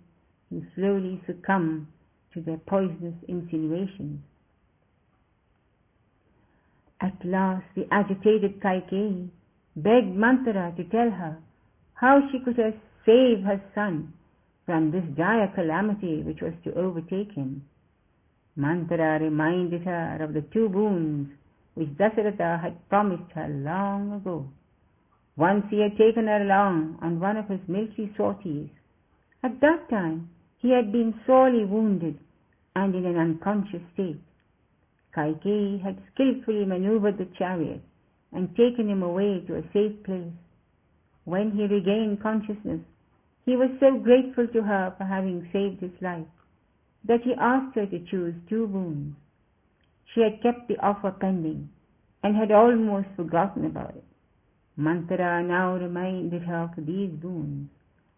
will 0.50 0.64
slowly 0.74 1.22
succumb 1.26 1.86
to 2.34 2.40
their 2.40 2.56
poisonous 2.56 3.14
insinuations. 3.28 4.18
At 7.00 7.24
last 7.24 7.66
the 7.76 7.86
agitated 7.92 8.60
Kaikeyi 8.60 9.28
begged 9.76 10.16
Manthara 10.16 10.74
to 10.76 10.84
tell 10.84 11.10
her 11.10 11.38
how 11.94 12.20
she 12.30 12.40
could 12.40 12.56
save 13.06 13.44
her 13.44 13.62
son 13.76 14.12
from 14.66 14.90
this 14.90 15.04
dire 15.16 15.52
calamity 15.54 16.22
which 16.22 16.40
was 16.42 16.54
to 16.64 16.74
overtake 16.74 17.32
him. 17.32 17.62
Manthara 18.56 19.20
reminded 19.20 19.84
her 19.84 20.18
of 20.20 20.34
the 20.34 20.42
two 20.52 20.68
boons 20.68 21.28
which 21.74 21.96
Dasaratha 21.96 22.60
had 22.60 22.88
promised 22.88 23.30
her 23.36 23.48
long 23.48 24.12
ago. 24.12 24.48
Once 25.40 25.64
he 25.70 25.80
had 25.80 25.96
taken 25.96 26.26
her 26.26 26.42
along 26.42 26.98
on 27.00 27.18
one 27.18 27.38
of 27.38 27.48
his 27.48 27.66
military 27.66 28.12
sorties. 28.14 28.68
At 29.42 29.58
that 29.62 29.88
time 29.88 30.28
he 30.58 30.70
had 30.70 30.92
been 30.92 31.14
sorely 31.26 31.64
wounded 31.64 32.18
and 32.76 32.94
in 32.94 33.06
an 33.06 33.16
unconscious 33.16 33.80
state. 33.94 34.20
Kaikeyi 35.16 35.80
had 35.82 35.96
skilfully 36.12 36.66
maneuvered 36.66 37.16
the 37.16 37.24
chariot 37.38 37.80
and 38.32 38.54
taken 38.54 38.90
him 38.90 39.02
away 39.02 39.40
to 39.46 39.56
a 39.56 39.62
safe 39.72 40.02
place. 40.04 40.36
When 41.24 41.52
he 41.52 41.62
regained 41.62 42.22
consciousness, 42.22 42.82
he 43.46 43.56
was 43.56 43.70
so 43.80 43.98
grateful 43.98 44.46
to 44.46 44.62
her 44.62 44.94
for 44.98 45.04
having 45.04 45.48
saved 45.54 45.80
his 45.80 46.02
life 46.02 46.28
that 47.04 47.22
he 47.22 47.32
asked 47.40 47.76
her 47.76 47.86
to 47.86 48.04
choose 48.10 48.34
two 48.50 48.66
boons. 48.66 49.16
She 50.12 50.20
had 50.20 50.42
kept 50.42 50.68
the 50.68 50.76
offer 50.84 51.12
pending 51.12 51.70
and 52.22 52.36
had 52.36 52.52
almost 52.52 53.08
forgotten 53.16 53.64
about 53.64 53.96
it. 53.96 54.04
Manthara 54.80 55.46
now 55.46 55.76
reminded 55.76 56.42
her 56.42 56.70
of 56.74 56.86
these 56.86 57.10
boons 57.10 57.68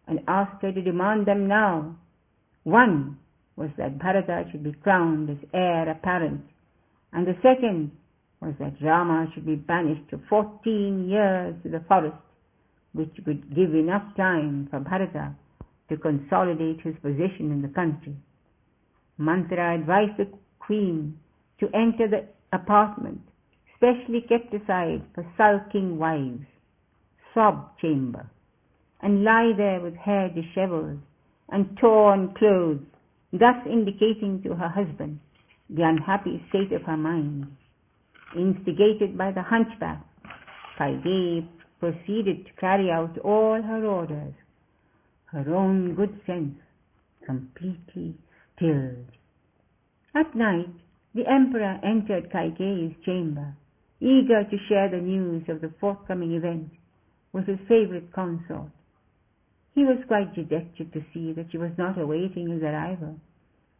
and 0.07 0.21
asked 0.27 0.61
her 0.61 0.71
to 0.71 0.81
demand 0.81 1.25
them 1.25 1.47
now. 1.47 1.97
One 2.63 3.17
was 3.57 3.69
that 3.77 3.99
Bharata 3.99 4.45
should 4.49 4.63
be 4.63 4.71
crowned 4.71 5.29
as 5.29 5.37
heir 5.53 5.89
apparent, 5.89 6.41
and 7.11 7.27
the 7.27 7.35
second 7.43 7.91
was 8.39 8.53
that 8.59 8.81
Rama 8.81 9.27
should 9.33 9.45
be 9.45 9.55
banished 9.55 10.09
for 10.09 10.21
fourteen 10.29 11.09
years 11.09 11.55
to 11.63 11.69
the 11.69 11.81
forest 11.81 12.15
which 12.93 13.11
would 13.25 13.53
give 13.53 13.73
enough 13.75 14.15
time 14.15 14.67
for 14.69 14.79
Bharata 14.79 15.35
to 15.89 15.97
consolidate 15.97 16.79
his 16.81 16.95
position 17.01 17.51
in 17.51 17.61
the 17.61 17.67
country. 17.67 18.15
Manthara 19.17 19.75
advised 19.75 20.17
the 20.17 20.27
queen 20.59 21.19
to 21.59 21.67
enter 21.75 22.07
the 22.07 22.25
apartment 22.55 23.21
specially 23.75 24.21
kept 24.21 24.53
aside 24.53 25.01
for 25.13 25.25
sulking 25.35 25.97
wives, 25.97 26.45
sob 27.33 27.77
chamber, 27.79 28.29
and 29.01 29.23
lie 29.23 29.51
there 29.57 29.81
with 29.81 29.95
hair 29.95 30.29
dishevelled 30.29 30.99
and 31.49 31.77
torn 31.79 32.33
clothes, 32.37 32.85
thus 33.31 33.55
indicating 33.65 34.41
to 34.43 34.55
her 34.55 34.69
husband 34.69 35.19
the 35.69 35.83
unhappy 35.83 36.43
state 36.49 36.71
of 36.71 36.83
her 36.83 36.97
mind. 36.97 37.47
Instigated 38.35 39.17
by 39.17 39.31
the 39.31 39.41
hunchback, 39.41 40.03
Kaikeyi 40.79 41.47
proceeded 41.79 42.45
to 42.45 42.53
carry 42.59 42.89
out 42.89 43.17
all 43.19 43.61
her 43.61 43.85
orders, 43.85 44.33
her 45.25 45.55
own 45.55 45.95
good 45.95 46.19
sense 46.25 46.55
completely 47.25 48.15
stilled. 48.55 49.11
At 50.15 50.35
night, 50.35 50.73
the 51.13 51.27
emperor 51.27 51.79
entered 51.83 52.31
Kaikeyi's 52.31 52.95
chamber, 53.05 53.55
eager 53.99 54.43
to 54.43 54.57
share 54.67 54.89
the 54.89 54.97
news 54.97 55.43
of 55.47 55.61
the 55.61 55.73
forthcoming 55.79 56.33
event 56.33 56.69
with 57.33 57.47
his 57.47 57.59
favorite 57.67 58.13
consort. 58.13 58.71
He 59.75 59.83
was 59.83 59.97
quite 60.07 60.35
dejected 60.35 60.93
to 60.93 61.03
see 61.13 61.33
that 61.33 61.47
she 61.51 61.57
was 61.57 61.71
not 61.77 61.99
awaiting 61.99 62.49
his 62.49 62.61
arrival, 62.61 63.19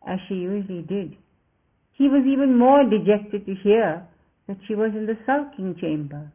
as 0.05 0.19
she 0.27 0.35
usually 0.35 0.81
did. 0.81 1.15
He 1.93 2.09
was 2.09 2.25
even 2.25 2.57
more 2.57 2.83
dejected 2.83 3.45
to 3.45 3.55
hear 3.63 4.05
that 4.47 4.57
she 4.67 4.75
was 4.75 4.91
in 4.95 5.05
the 5.05 5.17
sulking 5.25 5.75
chamber. 5.79 6.31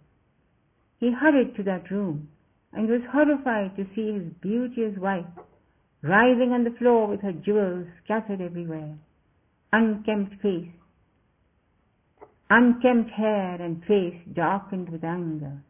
He 1.01 1.11
hurried 1.13 1.57
to 1.57 1.63
that 1.65 1.91
room 1.91 2.29
and 2.73 2.89
was 2.89 3.03
horrified 3.11 3.77
to 3.77 3.87
see 3.95 4.13
his 4.13 4.33
beauteous 4.41 4.97
wife 4.99 5.27
writhing 6.03 6.53
on 6.53 6.65
the 6.65 6.77
floor 6.79 7.09
with 7.09 7.21
her 7.23 7.33
jewels 7.33 7.87
scattered 8.05 8.41
everywhere, 8.41 8.97
unkempt 9.73 10.41
face, 10.41 10.71
unkempt 12.51 13.11
hair 13.11 13.61
and 13.61 13.83
face 13.85 14.17
darkened 14.33 14.89
with 14.89 15.03
anger. 15.03 15.61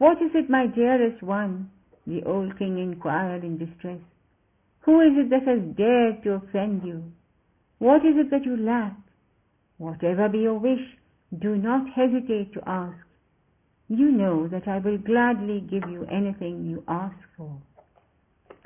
What 0.00 0.16
is 0.22 0.30
it, 0.34 0.48
my 0.48 0.66
dearest 0.66 1.22
one? 1.22 1.70
the 2.06 2.22
old 2.24 2.58
king 2.58 2.78
inquired 2.78 3.44
in 3.44 3.58
distress. 3.58 4.00
Who 4.80 5.00
is 5.00 5.12
it 5.14 5.28
that 5.28 5.46
has 5.46 5.60
dared 5.76 6.22
to 6.24 6.40
offend 6.40 6.82
you? 6.84 7.04
What 7.78 7.98
is 7.98 8.16
it 8.16 8.30
that 8.30 8.46
you 8.46 8.56
lack? 8.56 8.96
Whatever 9.76 10.28
be 10.30 10.38
your 10.38 10.58
wish, 10.58 10.80
do 11.38 11.56
not 11.56 11.86
hesitate 11.94 12.54
to 12.54 12.60
ask. 12.66 12.96
You 13.88 14.10
know 14.10 14.48
that 14.48 14.66
I 14.66 14.78
will 14.78 14.96
gladly 14.96 15.60
give 15.60 15.88
you 15.90 16.06
anything 16.10 16.66
you 16.66 16.82
ask 16.88 17.16
for. 17.36 17.60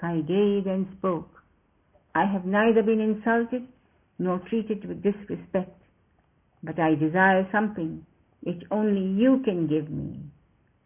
Kaikeyi 0.00 0.64
then 0.64 0.88
spoke. 0.98 1.42
I 2.14 2.26
have 2.26 2.44
neither 2.44 2.82
been 2.82 3.00
insulted 3.00 3.66
nor 4.20 4.38
treated 4.48 4.84
with 4.84 5.02
disrespect, 5.02 5.82
but 6.62 6.78
I 6.78 6.94
desire 6.94 7.48
something 7.50 8.06
which 8.42 8.62
only 8.70 9.20
you 9.20 9.42
can 9.44 9.66
give 9.66 9.90
me. 9.90 10.20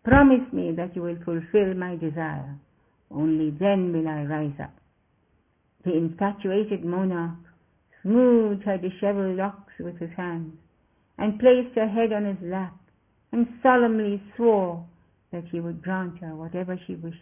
Promise 0.09 0.51
me 0.55 0.73
that 0.73 0.97
you 0.97 1.03
will 1.03 1.19
fulfill 1.23 1.75
my 1.75 1.95
desire. 1.97 2.57
Only 3.11 3.51
then 3.51 3.93
will 3.93 4.09
I 4.09 4.23
rise 4.23 4.59
up. 4.59 4.73
The 5.85 5.95
infatuated 5.95 6.83
monarch 6.83 7.37
smoothed 8.01 8.63
her 8.63 8.79
dishevelled 8.79 9.37
locks 9.37 9.75
with 9.79 9.99
his 9.99 10.09
hands 10.17 10.55
and 11.19 11.39
placed 11.39 11.75
her 11.75 11.89
head 11.89 12.15
on 12.15 12.25
his 12.25 12.39
lap 12.41 12.75
and 13.33 13.49
solemnly 13.63 14.23
swore 14.35 14.83
that 15.31 15.45
he 15.53 15.61
would 15.61 15.83
grant 15.83 16.19
her 16.21 16.35
whatever 16.35 16.81
she 16.87 16.95
wished. 16.95 17.19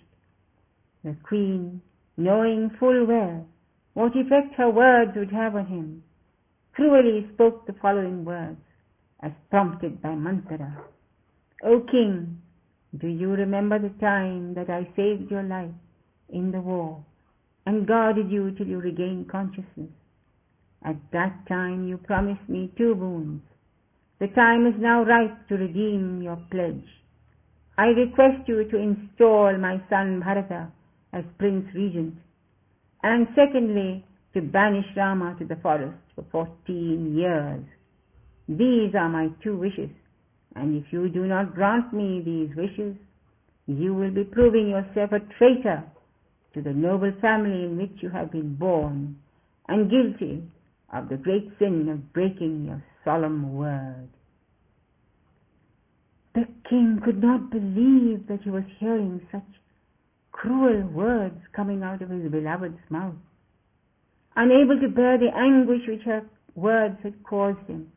The 1.02 1.16
queen, 1.24 1.82
knowing 2.16 2.70
full 2.78 3.04
well 3.04 3.48
what 3.94 4.12
effect 4.14 4.54
her 4.58 4.70
words 4.70 5.10
would 5.16 5.32
have 5.32 5.56
on 5.56 5.66
him, 5.66 6.04
cruelly 6.72 7.28
spoke 7.34 7.66
the 7.66 7.74
following 7.82 8.24
words, 8.24 8.60
as 9.24 9.32
prompted 9.50 10.00
by 10.00 10.10
Manthara. 10.10 10.84
O 11.64 11.80
king, 11.80 12.42
do 12.98 13.08
you 13.08 13.30
remember 13.30 13.78
the 13.78 13.94
time 14.00 14.54
that 14.54 14.70
I 14.70 14.88
saved 14.96 15.30
your 15.30 15.42
life 15.42 15.74
in 16.28 16.50
the 16.52 16.60
war 16.60 17.04
and 17.66 17.86
guarded 17.86 18.30
you 18.30 18.52
till 18.52 18.66
you 18.66 18.78
regained 18.78 19.30
consciousness? 19.30 19.90
At 20.84 20.96
that 21.12 21.46
time 21.48 21.88
you 21.88 21.98
promised 21.98 22.48
me 22.48 22.72
two 22.78 22.94
boons. 22.94 23.42
The 24.20 24.28
time 24.28 24.66
is 24.66 24.74
now 24.78 25.02
ripe 25.04 25.48
to 25.48 25.56
redeem 25.56 26.22
your 26.22 26.38
pledge. 26.50 26.84
I 27.76 27.86
request 27.86 28.48
you 28.48 28.64
to 28.70 28.76
install 28.78 29.58
my 29.58 29.82
son 29.90 30.20
Bharata 30.20 30.68
as 31.12 31.24
Prince 31.38 31.66
Regent, 31.74 32.14
and 33.02 33.26
secondly, 33.34 34.04
to 34.32 34.40
banish 34.40 34.86
Rama 34.96 35.36
to 35.38 35.44
the 35.44 35.56
forest 35.56 35.98
for 36.14 36.24
fourteen 36.30 37.14
years. 37.16 37.64
These 38.48 38.94
are 38.94 39.08
my 39.08 39.28
two 39.42 39.56
wishes, 39.56 39.90
and 40.56 40.82
if 40.82 40.92
you 40.92 41.08
do 41.08 41.26
not 41.26 41.54
grant 41.54 41.92
me 41.92 42.22
these 42.24 42.56
wishes, 42.56 42.96
you 43.66 43.94
will 43.94 44.10
be 44.10 44.24
proving 44.24 44.70
yourself 44.70 45.12
a 45.12 45.20
traitor 45.38 45.84
to 46.54 46.62
the 46.62 46.72
noble 46.72 47.12
family 47.20 47.64
in 47.64 47.76
which 47.76 48.02
you 48.02 48.08
have 48.08 48.32
been 48.32 48.54
born, 48.54 49.16
and 49.68 49.90
guilty 49.90 50.42
of 50.92 51.08
the 51.08 51.16
great 51.16 51.50
sin 51.58 51.88
of 51.90 52.12
breaking 52.12 52.64
your 52.64 52.82
solemn 53.04 53.54
word. 53.54 54.08
The 56.34 56.46
king 56.68 57.00
could 57.04 57.22
not 57.22 57.50
believe 57.50 58.26
that 58.28 58.40
he 58.42 58.50
was 58.50 58.64
hearing 58.78 59.20
such 59.30 59.42
cruel 60.32 60.86
words 60.88 61.40
coming 61.54 61.82
out 61.82 62.02
of 62.02 62.10
his 62.10 62.30
beloved's 62.30 62.78
mouth. 62.88 63.14
Unable 64.36 64.78
to 64.80 64.88
bear 64.88 65.18
the 65.18 65.34
anguish 65.34 65.82
which 65.88 66.02
her 66.04 66.22
words 66.54 66.96
had 67.02 67.22
caused 67.24 67.66
him, 67.66 67.90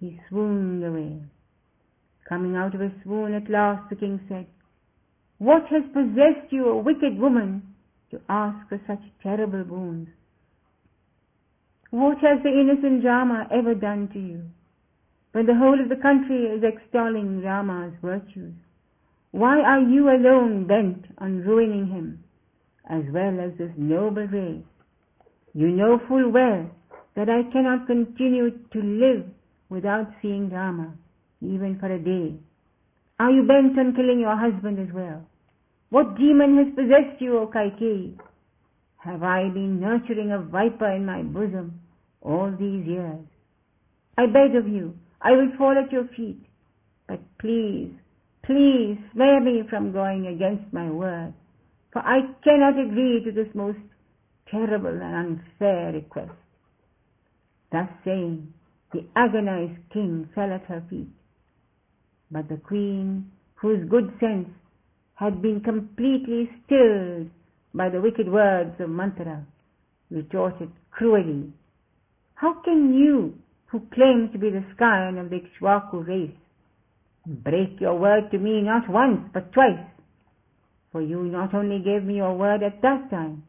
he 0.00 0.20
swooned 0.28 0.84
away. 0.84 1.20
Coming 2.28 2.56
out 2.56 2.74
of 2.74 2.80
a 2.80 2.90
swoon 3.02 3.34
at 3.34 3.50
last, 3.50 3.88
the 3.90 3.96
king 3.96 4.20
said, 4.28 4.46
What 5.38 5.66
has 5.68 5.82
possessed 5.92 6.50
you, 6.50 6.68
a 6.68 6.78
wicked 6.78 7.18
woman, 7.18 7.62
to 8.10 8.20
ask 8.28 8.68
for 8.68 8.80
such 8.86 9.02
terrible 9.22 9.64
boons? 9.64 10.08
What 11.90 12.18
has 12.18 12.42
the 12.42 12.50
innocent 12.50 13.04
Rama 13.04 13.46
ever 13.52 13.74
done 13.74 14.08
to 14.14 14.18
you? 14.18 14.42
When 15.32 15.46
the 15.46 15.54
whole 15.54 15.80
of 15.80 15.88
the 15.88 16.00
country 16.00 16.46
is 16.46 16.62
extolling 16.64 17.42
Rama's 17.42 17.92
virtues, 18.00 18.54
why 19.32 19.58
are 19.58 19.80
you 19.80 20.08
alone 20.08 20.66
bent 20.66 21.06
on 21.18 21.40
ruining 21.40 21.88
him, 21.88 22.24
as 22.88 23.02
well 23.12 23.38
as 23.40 23.58
this 23.58 23.72
noble 23.76 24.26
race? 24.26 24.64
You 25.54 25.68
know 25.68 26.00
full 26.08 26.30
well 26.30 26.70
that 27.16 27.28
I 27.28 27.42
cannot 27.52 27.86
continue 27.86 28.50
to 28.50 28.80
live 28.80 29.26
without 29.68 30.06
seeing 30.22 30.50
Rama, 30.50 30.94
even 31.40 31.78
for 31.78 31.92
a 31.92 31.98
day. 31.98 32.34
Are 33.18 33.30
you 33.30 33.42
bent 33.46 33.78
on 33.78 33.94
killing 33.94 34.20
your 34.20 34.36
husband 34.36 34.78
as 34.78 34.92
well? 34.94 35.26
What 35.90 36.16
demon 36.16 36.56
has 36.58 36.74
possessed 36.74 37.20
you, 37.20 37.38
O 37.38 37.46
Kaikeyi? 37.46 38.18
Have 38.98 39.22
I 39.22 39.48
been 39.50 39.80
nurturing 39.80 40.32
a 40.32 40.40
viper 40.40 40.90
in 40.90 41.06
my 41.06 41.22
bosom 41.22 41.80
all 42.22 42.50
these 42.50 42.86
years? 42.86 43.20
I 44.16 44.26
beg 44.26 44.56
of 44.56 44.66
you, 44.66 44.94
I 45.20 45.32
will 45.32 45.50
fall 45.58 45.74
at 45.76 45.92
your 45.92 46.08
feet, 46.16 46.40
but 47.06 47.20
please, 47.38 47.92
please 48.44 48.98
spare 49.14 49.40
me 49.40 49.62
from 49.68 49.92
going 49.92 50.26
against 50.26 50.72
my 50.72 50.90
word, 50.90 51.34
for 51.92 52.00
I 52.00 52.20
cannot 52.42 52.78
agree 52.78 53.22
to 53.24 53.32
this 53.32 53.52
most 53.54 53.78
terrible 54.50 54.88
and 54.88 55.40
unfair 55.40 55.92
request. 55.92 56.32
Thus 57.72 57.88
saying, 58.04 58.52
the 58.92 59.04
agonized 59.16 59.80
king 59.92 60.28
fell 60.34 60.52
at 60.52 60.64
her 60.64 60.82
feet. 60.88 61.08
But 62.34 62.48
the 62.48 62.56
queen, 62.56 63.30
whose 63.54 63.88
good 63.88 64.12
sense 64.18 64.48
had 65.14 65.40
been 65.40 65.60
completely 65.60 66.50
stilled 66.66 67.30
by 67.72 67.88
the 67.88 68.00
wicked 68.00 68.28
words 68.28 68.74
of 68.80 68.90
Manthara, 68.90 69.46
retorted 70.10 70.72
cruelly, 70.90 71.52
How 72.34 72.54
can 72.64 72.92
you, 72.92 73.34
who 73.66 73.86
claim 73.94 74.30
to 74.32 74.38
be 74.38 74.50
the 74.50 74.64
scion 74.76 75.16
of 75.16 75.30
the 75.30 75.42
Ikshwaku 75.42 76.08
race, 76.08 76.36
break 77.24 77.80
your 77.80 77.96
word 77.96 78.32
to 78.32 78.38
me 78.38 78.62
not 78.62 78.88
once 78.88 79.30
but 79.32 79.52
twice? 79.52 79.86
For 80.90 81.02
you 81.02 81.22
not 81.22 81.54
only 81.54 81.78
gave 81.84 82.02
me 82.02 82.16
your 82.16 82.36
word 82.36 82.64
at 82.64 82.82
that 82.82 83.10
time, 83.10 83.44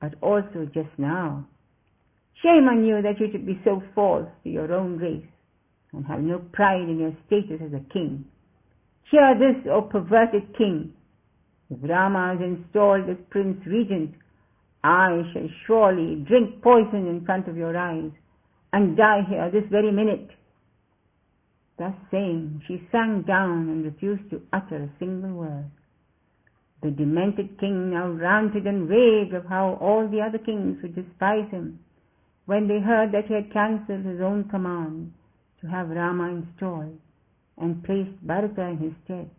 but 0.00 0.14
also 0.20 0.68
just 0.74 0.98
now. 0.98 1.46
Shame 2.42 2.66
on 2.66 2.84
you 2.84 3.02
that 3.02 3.20
you 3.20 3.28
should 3.30 3.46
be 3.46 3.60
so 3.62 3.84
false 3.94 4.28
to 4.42 4.50
your 4.50 4.72
own 4.72 4.98
race 4.98 5.30
and 5.96 6.06
have 6.06 6.20
no 6.20 6.38
pride 6.52 6.82
in 6.82 6.98
your 6.98 7.16
status 7.26 7.60
as 7.64 7.72
a 7.72 7.92
king. 7.92 8.26
Hear 9.10 9.34
this, 9.38 9.66
O 9.70 9.82
perverted 9.82 10.56
king. 10.56 10.92
If 11.70 11.78
Rama 11.82 12.34
is 12.34 12.42
installed 12.42 13.08
as 13.08 13.16
Prince 13.30 13.58
Regent, 13.66 14.14
I 14.84 15.22
shall 15.32 15.48
surely 15.66 16.16
drink 16.28 16.62
poison 16.62 17.08
in 17.08 17.24
front 17.24 17.48
of 17.48 17.56
your 17.56 17.76
eyes 17.76 18.10
and 18.72 18.96
die 18.96 19.22
here 19.28 19.50
this 19.50 19.68
very 19.70 19.90
minute. 19.90 20.28
Thus 21.78 21.94
saying, 22.10 22.62
she 22.68 22.86
sank 22.92 23.26
down 23.26 23.68
and 23.68 23.84
refused 23.84 24.30
to 24.30 24.42
utter 24.52 24.76
a 24.76 24.98
single 24.98 25.32
word. 25.32 25.70
The 26.82 26.90
demented 26.90 27.58
king 27.58 27.90
now 27.90 28.08
ranted 28.10 28.66
and 28.66 28.88
raved 28.88 29.34
of 29.34 29.46
how 29.46 29.78
all 29.80 30.08
the 30.08 30.20
other 30.20 30.38
kings 30.38 30.78
would 30.82 30.94
despise 30.94 31.50
him 31.50 31.80
when 32.44 32.68
they 32.68 32.80
heard 32.80 33.12
that 33.12 33.26
he 33.26 33.34
had 33.34 33.52
cancelled 33.52 34.04
his 34.04 34.20
own 34.20 34.48
command 34.48 35.12
to 35.66 35.72
have 35.72 35.88
Rama 35.88 36.28
installed 36.28 36.98
and 37.58 37.82
placed 37.84 38.26
Bharata 38.26 38.62
in 38.62 38.78
his 38.78 38.92
stead, 39.04 39.30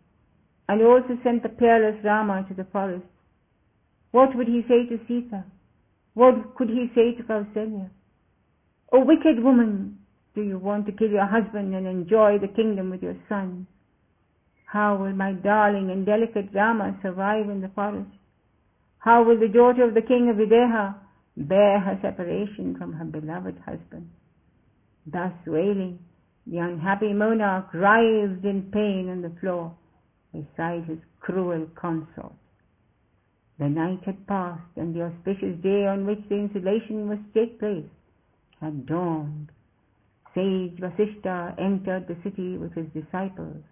and 0.68 0.82
also 0.82 1.18
sent 1.22 1.42
the 1.42 1.48
peerless 1.48 2.04
Rama 2.04 2.44
to 2.48 2.54
the 2.54 2.66
forest. 2.72 3.06
What 4.10 4.36
would 4.36 4.48
he 4.48 4.62
say 4.68 4.86
to 4.88 4.98
Sita? 5.06 5.44
What 6.14 6.54
could 6.56 6.68
he 6.68 6.90
say 6.94 7.14
to 7.14 7.22
Kausalya? 7.22 7.90
O 8.92 9.04
wicked 9.04 9.42
woman, 9.42 9.98
do 10.34 10.42
you 10.42 10.58
want 10.58 10.86
to 10.86 10.92
kill 10.92 11.10
your 11.10 11.26
husband 11.26 11.74
and 11.74 11.86
enjoy 11.86 12.38
the 12.38 12.48
kingdom 12.48 12.90
with 12.90 13.02
your 13.02 13.16
son? 13.28 13.66
How 14.66 14.96
will 14.96 15.12
my 15.12 15.32
darling 15.32 15.90
and 15.90 16.04
delicate 16.04 16.52
Rama 16.52 16.98
survive 17.02 17.48
in 17.48 17.60
the 17.60 17.68
forest? 17.68 18.10
How 18.98 19.22
will 19.24 19.38
the 19.38 19.48
daughter 19.48 19.84
of 19.84 19.94
the 19.94 20.02
king 20.02 20.28
of 20.28 20.36
Videha 20.36 20.96
bear 21.36 21.80
her 21.80 21.98
separation 22.02 22.76
from 22.76 22.94
her 22.94 23.04
beloved 23.04 23.56
husband? 23.64 24.10
Thus 25.06 25.32
wailing, 25.46 26.00
the 26.50 26.58
unhappy 26.58 27.12
monarch 27.12 27.72
writhed 27.74 28.44
in 28.44 28.70
pain 28.72 29.08
on 29.10 29.22
the 29.22 29.32
floor 29.40 29.74
beside 30.32 30.84
his 30.84 30.98
cruel 31.20 31.66
consort. 31.74 32.32
The 33.58 33.68
night 33.68 34.04
had 34.04 34.26
passed, 34.26 34.76
and 34.76 34.94
the 34.94 35.02
auspicious 35.02 35.60
day 35.62 35.86
on 35.86 36.06
which 36.06 36.20
the 36.28 36.36
installation 36.36 37.08
was 37.08 37.18
to 37.18 37.40
take 37.40 37.58
place 37.58 37.90
had 38.60 38.86
dawned. 38.86 39.50
Sage 40.34 40.78
Vasishta 40.78 41.54
entered 41.58 42.06
the 42.06 42.16
city 42.22 42.56
with 42.56 42.72
his 42.74 42.86
disciples 42.94 43.62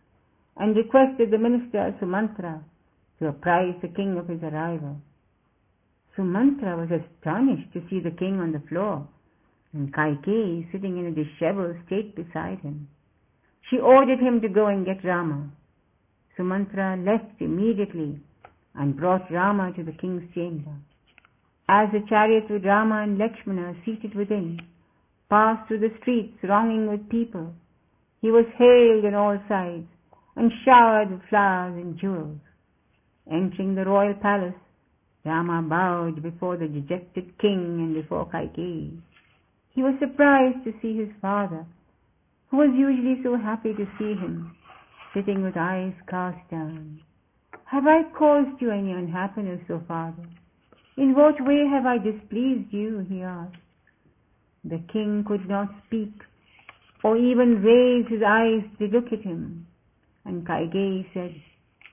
and 0.57 0.77
requested 0.77 1.31
the 1.31 1.39
minister 1.39 1.95
Sumantra 2.01 2.63
to 3.19 3.29
apprise 3.29 3.75
the 3.81 3.89
king 3.89 4.19
of 4.19 4.29
his 4.29 4.43
arrival. 4.43 5.01
Sumantra 6.17 6.77
was 6.77 6.91
astonished 6.91 7.73
to 7.73 7.83
see 7.89 8.01
the 8.01 8.11
king 8.11 8.41
on 8.41 8.53
the 8.53 8.63
floor 8.69 9.07
and 9.77 9.95
Kaikeyi 9.95 10.73
sitting 10.73 10.99
in 10.99 11.07
a 11.07 11.11
disheveled 11.13 11.77
state 11.87 12.17
beside 12.17 12.61
him. 12.61 12.89
She 13.71 13.79
ordered 13.79 14.21
him 14.21 14.41
to 14.41 14.49
go 14.49 14.67
and 14.67 14.87
get 14.87 15.05
Rama. 15.05 15.51
Sumantra 16.39 16.97
left 17.05 17.41
immediately 17.41 18.21
and 18.75 18.97
brought 18.97 19.31
Rama 19.31 19.73
to 19.75 19.83
the 19.83 19.93
king's 19.93 20.33
chamber. 20.35 20.73
As 21.69 21.89
the 21.93 22.07
chariot 22.09 22.45
with 22.49 22.65
Rama 22.65 23.03
and 23.03 23.19
Lakshmana 23.19 23.75
seated 23.85 24.15
within 24.15 24.61
passed 25.29 25.67
through 25.67 25.81
the 25.81 25.91
streets 26.01 26.35
thronging 26.41 26.89
with 26.89 27.09
people, 27.09 27.53
he 28.21 28.31
was 28.31 28.47
hailed 28.57 29.05
on 29.05 29.15
all 29.15 29.39
sides 29.49 29.89
and 30.37 30.53
showered 30.65 31.11
with 31.11 31.29
flowers 31.29 31.75
and 31.77 31.99
jewels. 31.99 32.39
Entering 33.31 33.75
the 33.75 33.85
royal 33.85 34.15
palace, 34.15 34.55
Rama 35.25 35.63
bowed 35.69 36.23
before 36.23 36.57
the 36.57 36.69
dejected 36.69 37.37
king 37.39 37.81
and 37.81 37.95
before 37.95 38.31
Kaikeyi. 38.31 39.01
He 39.77 39.83
was 39.83 39.93
surprised 40.01 40.65
to 40.65 40.73
see 40.81 40.97
his 40.97 41.11
father, 41.21 41.67
who 42.51 42.57
was 42.57 42.71
usually 42.75 43.23
so 43.23 43.37
happy 43.37 43.75
to 43.75 43.85
see 43.99 44.15
him, 44.15 44.57
sitting 45.13 45.43
with 45.43 45.55
eyes 45.55 45.93
cast 46.09 46.39
down. 46.51 47.03
Have 47.67 47.87
I 47.87 48.05
caused 48.17 48.63
you 48.63 48.71
any 48.71 48.93
unhappiness, 48.93 49.61
O 49.69 49.83
father? 49.87 50.25
In 50.97 51.15
what 51.15 51.35
way 51.45 51.67
have 51.71 51.85
I 51.85 51.99
displeased 51.99 52.73
you? 52.73 53.05
he 53.07 53.21
asked. 53.21 53.57
The 54.65 54.81
king 54.91 55.25
could 55.29 55.47
not 55.47 55.69
speak, 55.87 56.23
or 57.05 57.19
even 57.19 57.63
raise 57.63 58.09
his 58.09 58.23
eyes 58.27 58.65
to 58.79 58.87
look 58.87 59.13
at 59.13 59.21
him. 59.21 59.67
And 60.25 60.47
Kaikeyi 60.47 61.05
said, 61.13 61.35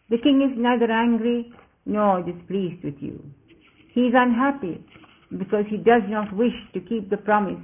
The 0.10 0.20
king 0.20 0.42
is 0.42 0.58
neither 0.58 0.90
angry 0.90 1.52
nor 1.86 2.24
displeased 2.24 2.82
with 2.82 2.96
you. 3.02 3.22
He 3.94 4.04
is 4.08 4.14
unhappy 4.16 4.86
because 5.38 5.66
he 5.70 5.78
does 5.78 6.04
not 6.08 6.34
wish 6.34 6.56
to 6.74 6.80
keep 6.80 7.10
the 7.10 7.18
promise 7.18 7.60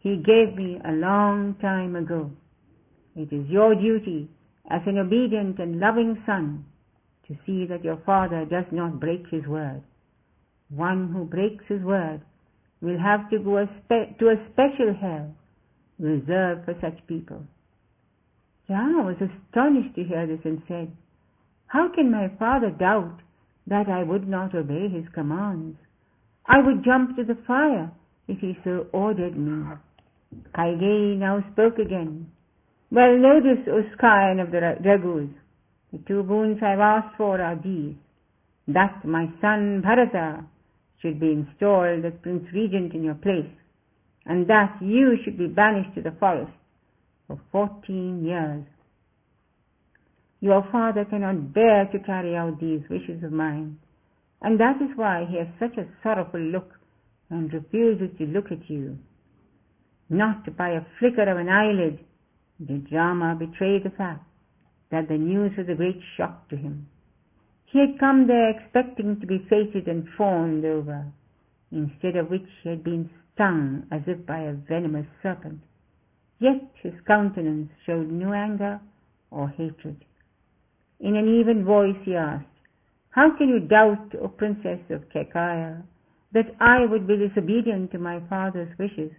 he 0.00 0.16
gave 0.16 0.56
me 0.56 0.80
a 0.84 0.92
long 0.92 1.56
time 1.60 1.94
ago. 1.94 2.30
It 3.14 3.32
is 3.32 3.48
your 3.48 3.74
duty 3.74 4.28
as 4.70 4.80
an 4.86 4.98
obedient 4.98 5.58
and 5.58 5.78
loving 5.78 6.22
son 6.24 6.64
to 7.28 7.36
see 7.46 7.66
that 7.66 7.84
your 7.84 7.98
father 8.06 8.44
does 8.44 8.64
not 8.72 8.98
break 8.98 9.24
his 9.30 9.46
word. 9.46 9.82
One 10.70 11.12
who 11.12 11.24
breaks 11.24 11.64
his 11.68 11.82
word 11.82 12.22
will 12.80 12.98
have 12.98 13.28
to 13.30 13.38
go 13.38 13.58
a 13.58 13.66
spe- 13.66 14.18
to 14.18 14.28
a 14.28 14.46
special 14.52 14.94
hell 14.98 15.34
reserved 15.98 16.64
for 16.64 16.74
such 16.80 17.06
people. 17.06 17.44
Rama 18.68 19.02
was 19.02 19.16
astonished 19.16 19.94
to 19.96 20.04
hear 20.04 20.26
this 20.26 20.40
and 20.44 20.62
said, 20.66 20.96
How 21.66 21.88
can 21.94 22.10
my 22.10 22.28
father 22.38 22.70
doubt 22.70 23.20
that 23.66 23.88
I 23.88 24.02
would 24.02 24.28
not 24.28 24.54
obey 24.54 24.88
his 24.88 25.04
commands? 25.12 25.76
I 26.46 26.60
would 26.64 26.84
jump 26.84 27.16
to 27.16 27.24
the 27.24 27.36
fire 27.46 27.90
if 28.28 28.38
he 28.38 28.56
so 28.64 28.86
ordered 28.92 29.36
me. 29.36 29.64
Kaikeyi 30.54 31.16
now 31.16 31.44
spoke 31.52 31.78
again. 31.78 32.30
Well, 32.90 33.20
this, 33.42 33.66
O 33.68 33.82
scion 34.00 34.40
of 34.40 34.50
the 34.50 34.58
Raghus. 34.58 35.30
The 35.92 35.98
two 36.06 36.22
boons 36.22 36.58
I've 36.62 36.78
asked 36.78 37.16
for 37.16 37.40
are 37.40 37.56
these. 37.56 37.94
That 38.68 39.04
my 39.04 39.26
son 39.40 39.80
Bharata 39.82 40.44
should 41.00 41.18
be 41.18 41.32
installed 41.32 42.04
as 42.04 42.12
Prince 42.22 42.44
Regent 42.52 42.94
in 42.94 43.02
your 43.02 43.14
place, 43.14 43.50
and 44.26 44.46
that 44.48 44.76
you 44.80 45.16
should 45.24 45.38
be 45.38 45.46
banished 45.46 45.94
to 45.94 46.02
the 46.02 46.12
forest 46.20 46.52
for 47.26 47.40
fourteen 47.50 48.24
years. 48.24 48.64
Your 50.40 50.66
father 50.70 51.04
cannot 51.04 51.52
bear 51.52 51.86
to 51.92 51.98
carry 52.00 52.36
out 52.36 52.60
these 52.60 52.82
wishes 52.88 53.22
of 53.24 53.32
mine, 53.32 53.78
and 54.42 54.60
that 54.60 54.76
is 54.80 54.96
why 54.96 55.26
he 55.28 55.38
has 55.38 55.48
such 55.58 55.76
a 55.76 55.88
sorrowful 56.02 56.40
look 56.40 56.78
and 57.30 57.52
refuses 57.52 58.16
to 58.18 58.26
look 58.26 58.52
at 58.52 58.70
you. 58.70 58.98
Not 60.10 60.56
by 60.56 60.70
a 60.70 60.84
flicker 60.98 61.22
of 61.22 61.38
an 61.38 61.48
eyelid 61.48 62.00
did 62.66 62.92
Rama 62.92 63.36
betray 63.36 63.78
the 63.78 63.90
fact 63.90 64.24
that 64.90 65.06
the 65.06 65.16
news 65.16 65.56
was 65.56 65.68
a 65.68 65.76
great 65.76 66.00
shock 66.16 66.48
to 66.48 66.56
him. 66.56 66.88
He 67.64 67.78
had 67.78 68.00
come 68.00 68.26
there 68.26 68.50
expecting 68.50 69.20
to 69.20 69.26
be 69.26 69.46
feted 69.48 69.86
and 69.86 70.08
fawned 70.18 70.64
over, 70.64 71.06
instead 71.70 72.16
of 72.16 72.28
which 72.28 72.48
he 72.62 72.70
had 72.70 72.82
been 72.82 73.08
stung 73.32 73.86
as 73.92 74.02
if 74.08 74.26
by 74.26 74.40
a 74.40 74.52
venomous 74.52 75.06
serpent. 75.22 75.60
Yet 76.40 76.60
his 76.82 76.94
countenance 77.06 77.70
showed 77.86 78.10
no 78.10 78.32
anger 78.32 78.80
or 79.30 79.48
hatred. 79.48 80.04
In 80.98 81.14
an 81.14 81.28
even 81.28 81.64
voice 81.64 81.96
he 82.02 82.16
asked, 82.16 82.46
How 83.10 83.36
can 83.36 83.48
you 83.48 83.60
doubt, 83.60 84.14
O 84.20 84.26
princess 84.26 84.80
of 84.90 85.08
Kekaya, 85.10 85.84
that 86.32 86.54
I 86.58 86.84
would 86.84 87.06
be 87.06 87.16
disobedient 87.16 87.92
to 87.92 87.98
my 87.98 88.20
father's 88.28 88.76
wishes, 88.76 89.12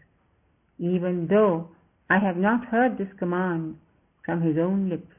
even 0.81 1.27
though 1.29 1.69
I 2.09 2.17
have 2.17 2.37
not 2.37 2.65
heard 2.65 2.97
this 2.97 3.13
command 3.19 3.77
from 4.25 4.41
his 4.41 4.57
own 4.57 4.89
lips? 4.89 5.13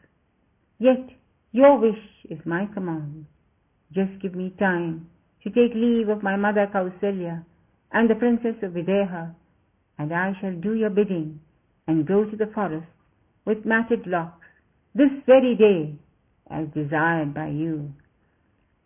Yet 0.79 1.09
your 1.53 1.79
wish 1.79 2.03
is 2.29 2.41
my 2.45 2.67
command. 2.75 3.27
Just 3.93 4.21
give 4.21 4.35
me 4.35 4.53
time 4.59 5.09
to 5.45 5.51
take 5.51 5.75
leave 5.75 6.09
of 6.09 6.23
my 6.23 6.37
mother 6.37 6.67
Kausalya 6.75 7.45
and 7.93 8.11
the 8.11 8.17
princess 8.17 8.57
of 8.63 8.73
Videha, 8.73 9.35
and 9.99 10.13
I 10.13 10.33
shall 10.41 10.55
do 10.55 10.75
your 10.75 10.91
bidding 10.91 11.41
and 11.87 12.07
go 12.07 12.25
to 12.25 12.37
the 12.37 12.51
forest 12.55 12.87
with 13.45 13.65
matted 13.65 14.07
locks 14.07 14.47
this 14.95 15.13
very 15.27 15.55
day 15.55 15.95
as 16.51 16.67
desired 16.75 17.35
by 17.35 17.49
you. 17.49 17.93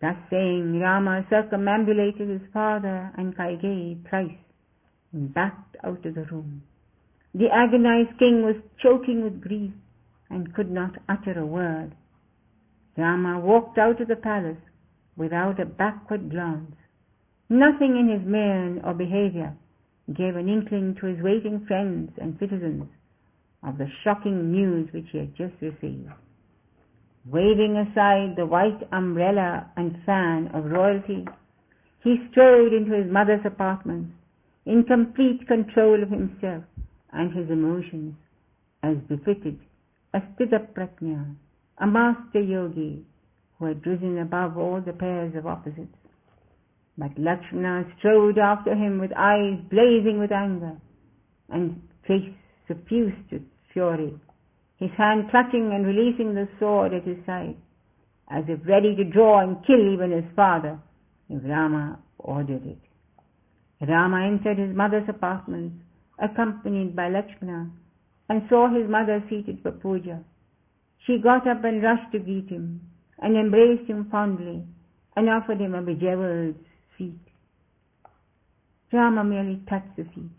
Thus 0.01 0.17
saying, 0.31 0.79
Rama 0.81 1.25
circumambulated 1.31 2.29
his 2.29 2.49
father 2.53 3.11
and 3.17 3.35
Kaikeyi 3.35 4.09
thrice 4.09 4.39
backed 5.17 5.77
out 5.85 6.05
of 6.05 6.15
the 6.15 6.25
room. 6.25 6.63
The 7.35 7.49
agonized 7.53 8.19
king 8.19 8.43
was 8.45 8.57
choking 8.83 9.23
with 9.23 9.43
grief 9.43 9.73
and 10.31 10.55
could 10.55 10.71
not 10.71 10.93
utter 11.09 11.39
a 11.39 11.47
word. 11.47 11.93
Rama 12.97 13.39
walked 13.39 13.79
out 13.79 14.01
of 14.01 14.09
the 14.09 14.17
palace 14.17 14.57
without 15.17 15.61
a 15.61 15.67
backward 15.67 16.31
glance. 16.31 16.75
Nothing 17.49 17.97
in 17.97 18.09
his 18.09 18.27
mien 18.27 18.81
or 18.85 18.95
behavior 18.95 19.55
gave 20.15 20.37
an 20.37 20.49
inkling 20.49 20.97
to 21.01 21.07
his 21.07 21.23
waiting 21.23 21.65
friends 21.67 22.11
and 22.21 22.39
citizens 22.39 22.85
of 23.63 23.79
the 23.79 23.89
shocking 24.05 24.53
news 24.53 24.89
which 24.93 25.07
he 25.13 25.19
had 25.19 25.35
just 25.37 25.55
received. 25.61 26.11
Waving 27.29 27.77
aside 27.77 28.37
the 28.37 28.47
white 28.47 28.87
umbrella 28.93 29.69
and 29.77 29.99
fan 30.07 30.49
of 30.55 30.65
royalty, 30.65 31.27
he 32.03 32.17
strode 32.31 32.73
into 32.73 32.95
his 32.95 33.11
mother's 33.11 33.45
apartments 33.45 34.13
in 34.67 34.83
complete 34.85 35.47
control 35.47 36.03
of 36.03 36.11
himself 36.11 36.65
and 37.13 37.33
his 37.33 37.49
emotions, 37.51 38.15
as 38.83 38.97
befitted 39.09 39.59
a 40.13 40.21
Sthitaprajna, 40.21 41.37
a 41.79 41.87
master 41.87 42.41
yogi 42.41 43.05
who 43.59 43.67
had 43.67 43.87
risen 43.87 44.19
above 44.19 44.59
all 44.59 44.81
the 44.85 44.93
pairs 44.93 45.35
of 45.37 45.47
opposites. 45.47 45.97
But 46.99 47.19
Lakshmana 47.19 47.85
strode 47.99 48.39
after 48.39 48.75
him 48.75 48.99
with 48.99 49.13
eyes 49.17 49.59
blazing 49.71 50.19
with 50.19 50.33
anger 50.33 50.77
and 51.49 51.81
face 52.07 52.35
suffused 52.67 53.31
with 53.31 53.43
fury, 53.73 54.15
his 54.79 54.91
hand 54.97 55.31
clutching 55.31 55.73
and 55.73 55.87
releasing 55.87 56.35
the 56.35 56.49
sword 56.59 56.93
at 56.93 57.05
his 57.05 57.19
side, 57.25 57.57
as 58.31 58.45
if 58.49 58.61
ready 58.67 58.97
to 58.97 59.05
draw 59.05 59.41
and 59.41 59.65
kill 59.67 59.93
even 59.93 60.11
his 60.11 60.25
father 60.35 60.79
if 61.29 61.43
Rama 61.45 61.99
ordered 62.19 62.67
it. 62.67 62.79
Rama 63.81 64.27
entered 64.27 64.59
his 64.59 64.75
mother's 64.75 65.09
apartments 65.09 65.77
accompanied 66.19 66.97
by 66.97 67.09
Lakshmana 67.09 67.71
and 68.29 68.43
saw 68.49 68.69
his 68.69 68.89
mother 68.89 69.23
seated 69.29 69.61
for 69.63 69.71
puja. 69.71 70.23
She 71.07 71.19
got 71.19 71.47
up 71.47 71.63
and 71.65 71.83
rushed 71.83 72.11
to 72.13 72.19
greet 72.19 72.49
him 72.49 72.81
and 73.19 73.37
embraced 73.37 73.89
him 73.89 74.09
fondly 74.11 74.65
and 75.15 75.29
offered 75.29 75.61
him 75.61 75.75
a 75.75 75.83
bejeweled 75.83 76.57
seat. 76.97 77.21
Rama 78.93 79.25
merely 79.25 79.61
touched 79.69 79.97
the 79.97 80.05
seat. 80.15 80.31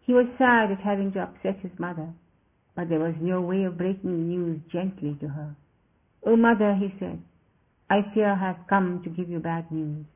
He 0.00 0.12
was 0.12 0.26
sad 0.36 0.70
at 0.70 0.80
having 0.80 1.12
to 1.12 1.22
upset 1.22 1.60
his 1.60 1.78
mother, 1.78 2.12
but 2.74 2.88
there 2.88 2.98
was 2.98 3.14
no 3.20 3.40
way 3.40 3.64
of 3.64 3.78
breaking 3.78 4.10
the 4.10 4.36
news 4.36 4.60
gently 4.70 5.16
to 5.20 5.28
her. 5.28 5.56
Oh 6.26 6.36
mother, 6.36 6.74
he 6.74 6.92
said, 6.98 7.22
I 7.88 8.02
fear 8.12 8.32
I 8.32 8.38
have 8.38 8.66
come 8.68 9.02
to 9.04 9.10
give 9.10 9.28
you 9.28 9.38
bad 9.38 9.70
news. 9.70 10.06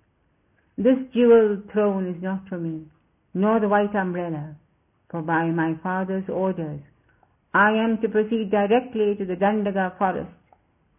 This 0.79 0.99
jeweled 1.13 1.69
throne 1.73 2.07
is 2.07 2.23
not 2.23 2.49
for 2.49 2.57
me, 2.57 2.87
nor 3.35 3.59
the 3.59 3.69
white 3.69 3.97
umbrella, 3.97 4.55
for 5.11 5.23
by 5.23 5.47
my 5.47 5.75
father's 5.83 6.29
orders 6.29 6.81
I 7.53 7.71
am 7.73 7.99
to 8.01 8.09
proceed 8.09 8.53
directly 8.53 9.17
to 9.19 9.25
the 9.25 9.35
Dandaka 9.35 9.99
forest, 9.99 10.31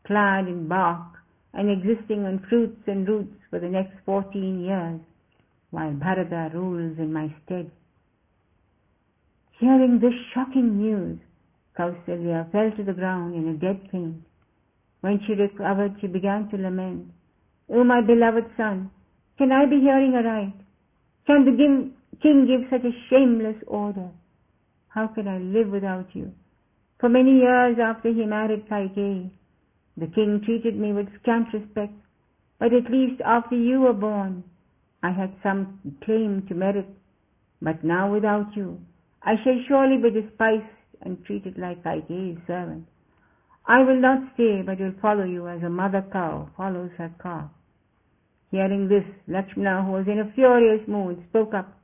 clad 0.06 0.50
in 0.50 0.68
bark 0.68 1.08
and 1.54 1.70
existing 1.70 2.26
on 2.26 2.46
fruits 2.50 2.82
and 2.88 3.08
roots 3.08 3.38
for 3.50 3.60
the 3.60 3.70
next 3.70 3.94
fourteen 4.06 4.60
years, 4.60 5.00
while 5.72 5.94
Bharata 5.94 6.50
rules 6.54 7.00
in 7.00 7.14
my 7.14 7.34
stead. 7.46 7.72
Hearing 9.60 10.00
this 10.02 10.14
shocking 10.34 10.78
news, 10.78 11.20
Kausalya 11.78 12.52
fell 12.52 12.72
to 12.76 12.84
the 12.84 12.92
ground 12.92 13.34
in 13.34 13.48
a 13.48 13.54
dead 13.54 13.88
faint. 13.92 14.24
When 15.00 15.22
she 15.26 15.36
recovered, 15.36 15.96
she 16.02 16.08
began 16.08 16.50
to 16.50 16.58
lament. 16.58 17.06
O 17.70 17.86
my 17.86 18.02
beloved 18.02 18.46
son, 18.58 18.92
can 19.40 19.54
I 19.54 19.66
be 19.66 19.80
hearing 19.80 20.14
aright? 20.16 20.54
Can 21.26 21.46
the 21.46 21.56
king 22.22 22.46
give 22.46 22.70
such 22.70 22.84
a 22.84 22.92
shameless 23.10 23.56
order? 23.68 24.10
How 24.90 25.08
can 25.08 25.30
I 25.30 25.38
live 25.38 25.70
without 25.70 26.08
you? 26.14 26.34
For 27.00 27.08
many 27.08 27.38
years 27.38 27.78
after 27.82 28.10
he 28.10 28.26
married 28.26 28.68
Kaikeyi, 28.70 29.32
the 29.96 30.08
king 30.08 30.42
treated 30.44 30.78
me 30.78 30.92
with 30.92 31.08
scant 31.22 31.48
respect, 31.54 31.94
but 32.60 32.74
at 32.74 32.92
least 32.92 33.22
after 33.26 33.56
you 33.56 33.80
were 33.80 33.94
born, 33.94 34.44
I 35.02 35.12
had 35.12 35.34
some 35.42 35.80
claim 36.04 36.46
to 36.50 36.54
merit. 36.54 36.90
But 37.62 37.82
now 37.82 38.12
without 38.12 38.58
you, 38.58 38.82
I 39.24 39.36
shall 39.42 39.58
surely 39.70 39.96
be 40.02 40.22
despised 40.22 40.64
and 41.02 41.24
treated 41.24 41.58
like 41.58 41.82
Kaikeyi's 41.84 42.46
servant. 42.46 42.86
I 43.66 43.84
will 43.84 44.02
not 44.02 44.34
stay, 44.34 44.64
but 44.66 44.80
will 44.82 45.00
follow 45.02 45.24
you 45.24 45.48
as 45.48 45.64
a 45.64 45.70
mother 45.70 46.04
cow 46.12 46.50
follows 46.58 46.92
her 46.98 47.12
calf. 47.22 47.50
Hearing 48.52 48.88
this, 48.88 49.04
Lakshmana, 49.28 49.84
who 49.86 49.92
was 49.92 50.08
in 50.08 50.20
a 50.20 50.32
furious 50.34 50.82
mood, 50.88 51.24
spoke 51.30 51.54
up, 51.54 51.78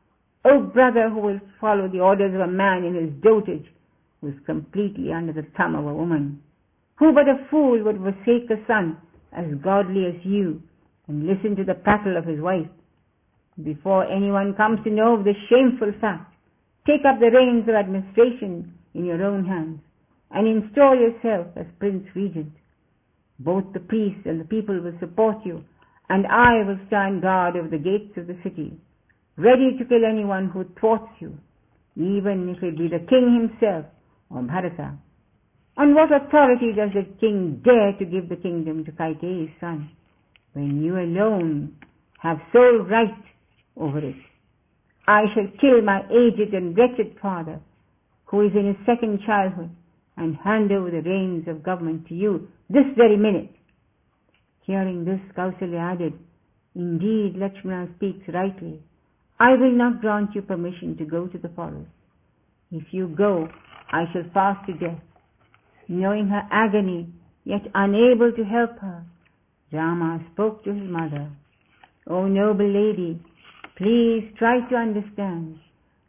O 0.46 0.62
brother 0.62 1.10
who 1.10 1.20
will 1.20 1.40
follow 1.62 1.88
the 1.88 2.00
orders 2.00 2.34
of 2.34 2.42
a 2.42 2.48
man 2.48 2.84
in 2.84 2.96
his 2.96 3.12
dotage, 3.22 3.66
who 4.22 4.30
is 4.30 4.36
completely 4.46 5.12
under 5.12 5.34
the 5.34 5.46
thumb 5.58 5.76
of 5.76 5.86
a 5.86 5.94
woman. 5.94 6.42
Who 6.98 7.14
but 7.14 7.28
a 7.30 7.46
fool 7.50 7.84
would 7.84 7.98
forsake 7.98 8.50
a 8.50 8.66
son 8.68 8.98
as 9.32 9.46
godly 9.64 10.06
as 10.06 10.26
you 10.26 10.62
and 11.08 11.28
listen 11.28 11.56
to 11.56 11.64
the 11.64 11.76
prattle 11.76 12.18
of 12.18 12.26
his 12.26 12.40
wife? 12.40 12.70
Before 13.64 14.06
anyone 14.06 14.56
comes 14.56 14.80
to 14.84 14.90
know 14.90 15.16
of 15.16 15.24
this 15.24 15.38
shameful 15.50 15.94
fact, 16.02 16.34
take 16.88 17.06
up 17.06 17.20
the 17.20 17.32
reins 17.32 17.68
of 17.68 17.76
administration 17.76 18.74
in 18.94 19.06
your 19.06 19.24
own 19.24 19.46
hands 19.46 19.80
and 20.32 20.48
install 20.48 20.96
yourself 20.96 21.48
as 21.56 21.66
Prince 21.80 22.08
Regent. 22.16 22.52
Both 23.40 23.74
the 23.74 23.80
priests 23.80 24.26
and 24.26 24.40
the 24.40 24.46
people 24.46 24.80
will 24.80 24.98
support 25.00 25.38
you 25.46 25.64
and 26.10 26.26
I 26.28 26.64
will 26.66 26.80
stand 26.88 27.22
guard 27.22 27.56
over 27.56 27.68
the 27.68 27.78
gates 27.78 28.18
of 28.18 28.28
the 28.28 28.38
city, 28.44 28.78
ready 29.38 29.78
to 29.78 29.86
kill 29.86 30.06
anyone 30.06 30.50
who 30.50 30.66
thwarts 30.80 31.12
you, 31.20 31.38
even 31.96 32.54
if 32.56 32.64
it 32.64 32.78
be 32.78 32.88
the 32.88 33.06
king 33.08 33.50
himself 33.50 33.86
or 34.30 34.42
Bharata. 34.42 34.98
On 35.78 35.94
what 35.94 36.12
authority 36.12 36.72
does 36.76 36.92
the 36.94 37.04
king 37.20 37.62
dare 37.64 37.94
to 38.00 38.06
give 38.06 38.30
the 38.30 38.38
kingdom 38.38 38.86
to 38.86 38.92
Kaikeyi's 38.92 39.52
son, 39.60 39.92
when 40.54 40.82
you 40.82 40.96
alone 40.96 41.76
have 42.20 42.38
sole 42.54 42.86
right 42.90 43.24
over 43.76 44.00
it? 44.00 44.16
I 45.08 45.24
shall 45.34 45.48
kill 45.60 45.82
my 45.82 46.02
aged 46.10 46.54
and 46.54 46.78
wretched 46.78 47.18
father, 47.22 47.60
who 48.26 48.42
is 48.42 48.52
in 48.56 48.68
his 48.68 48.86
second 48.86 49.20
childhood, 49.26 49.70
and 50.18 50.38
hand 50.38 50.72
over 50.72 50.90
the 50.90 51.02
reins 51.02 51.48
of 51.48 51.62
government 51.62 52.08
to 52.08 52.14
you 52.14 52.48
this 52.70 52.86
very 52.96 53.18
minute. 53.18 53.52
Hearing 54.66 55.06
this, 55.06 55.20
Kausalya 55.38 55.94
added, 55.94 56.14
Indeed, 56.76 57.36
Lakshmana 57.38 57.90
speaks 57.96 58.28
rightly. 58.34 58.82
I 59.40 59.52
will 59.52 59.72
not 59.72 60.02
grant 60.02 60.34
you 60.34 60.42
permission 60.42 60.98
to 60.98 61.06
go 61.06 61.28
to 61.28 61.38
the 61.38 61.50
forest. 61.50 61.90
If 62.72 62.84
you 62.92 63.08
go, 63.08 63.48
I 63.92 64.06
shall 64.12 64.24
fast 64.34 64.66
to 64.68 64.74
death. 64.74 65.02
Knowing 65.88 66.28
her 66.30 66.48
agony, 66.52 67.08
yet 67.44 67.62
unable 67.76 68.32
to 68.32 68.44
help 68.44 68.80
her, 68.80 69.06
Rama 69.72 70.26
spoke 70.34 70.64
to 70.64 70.74
his 70.74 70.90
mother. 70.90 71.30
O 72.08 72.28
noble 72.28 72.68
lady, 72.68 73.22
please 73.78 74.34
try 74.38 74.68
to 74.70 74.76
understand 74.76 75.60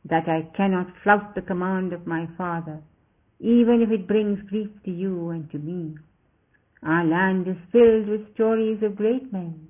that 0.09 0.29
I 0.29 0.49
cannot 0.57 0.87
flout 1.03 1.35
the 1.35 1.43
command 1.43 1.93
of 1.93 2.07
my 2.07 2.27
father, 2.39 2.81
even 3.41 3.83
if 3.83 3.91
it 3.91 4.09
brings 4.09 4.39
grief 4.49 4.71
to 4.85 4.91
you 4.91 5.31
and 5.31 5.51
to 5.51 5.59
me. 5.59 5.97
Our 6.83 7.05
land 7.05 7.49
is 7.49 7.57
filled 7.73 8.09
with 8.09 8.35
stories 8.35 8.83
of 8.83 8.97
great 8.97 9.33
men 9.33 9.69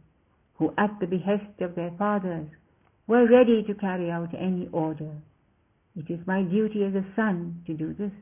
who, 0.54 0.72
at 0.76 0.98
the 1.00 1.06
behest 1.06 1.60
of 1.60 1.74
their 1.74 1.92
fathers, 1.98 2.48
were 3.06 3.28
ready 3.28 3.62
to 3.62 3.74
carry 3.74 4.10
out 4.10 4.34
any 4.34 4.68
order. 4.72 5.12
It 5.96 6.10
is 6.10 6.26
my 6.26 6.42
duty 6.42 6.84
as 6.84 6.94
a 6.94 7.06
son 7.14 7.62
to 7.66 7.74
do 7.74 7.94
this. 7.94 8.12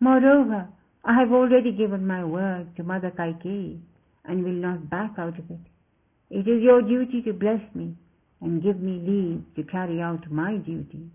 Moreover, 0.00 0.68
I 1.04 1.18
have 1.18 1.32
already 1.32 1.72
given 1.72 2.06
my 2.06 2.24
word 2.24 2.76
to 2.76 2.82
Mother 2.82 3.10
Kaikeyi 3.10 3.80
and 4.24 4.44
will 4.44 4.52
not 4.52 4.90
back 4.90 5.12
out 5.18 5.38
of 5.38 5.50
it. 5.50 5.60
It 6.30 6.48
is 6.48 6.62
your 6.62 6.82
duty 6.82 7.22
to 7.22 7.32
bless 7.32 7.62
me 7.74 7.94
and 8.40 8.62
give 8.62 8.80
me 8.80 8.98
leave 9.06 9.44
to 9.56 9.70
carry 9.70 10.00
out 10.00 10.30
my 10.30 10.56
duty. 10.56 11.10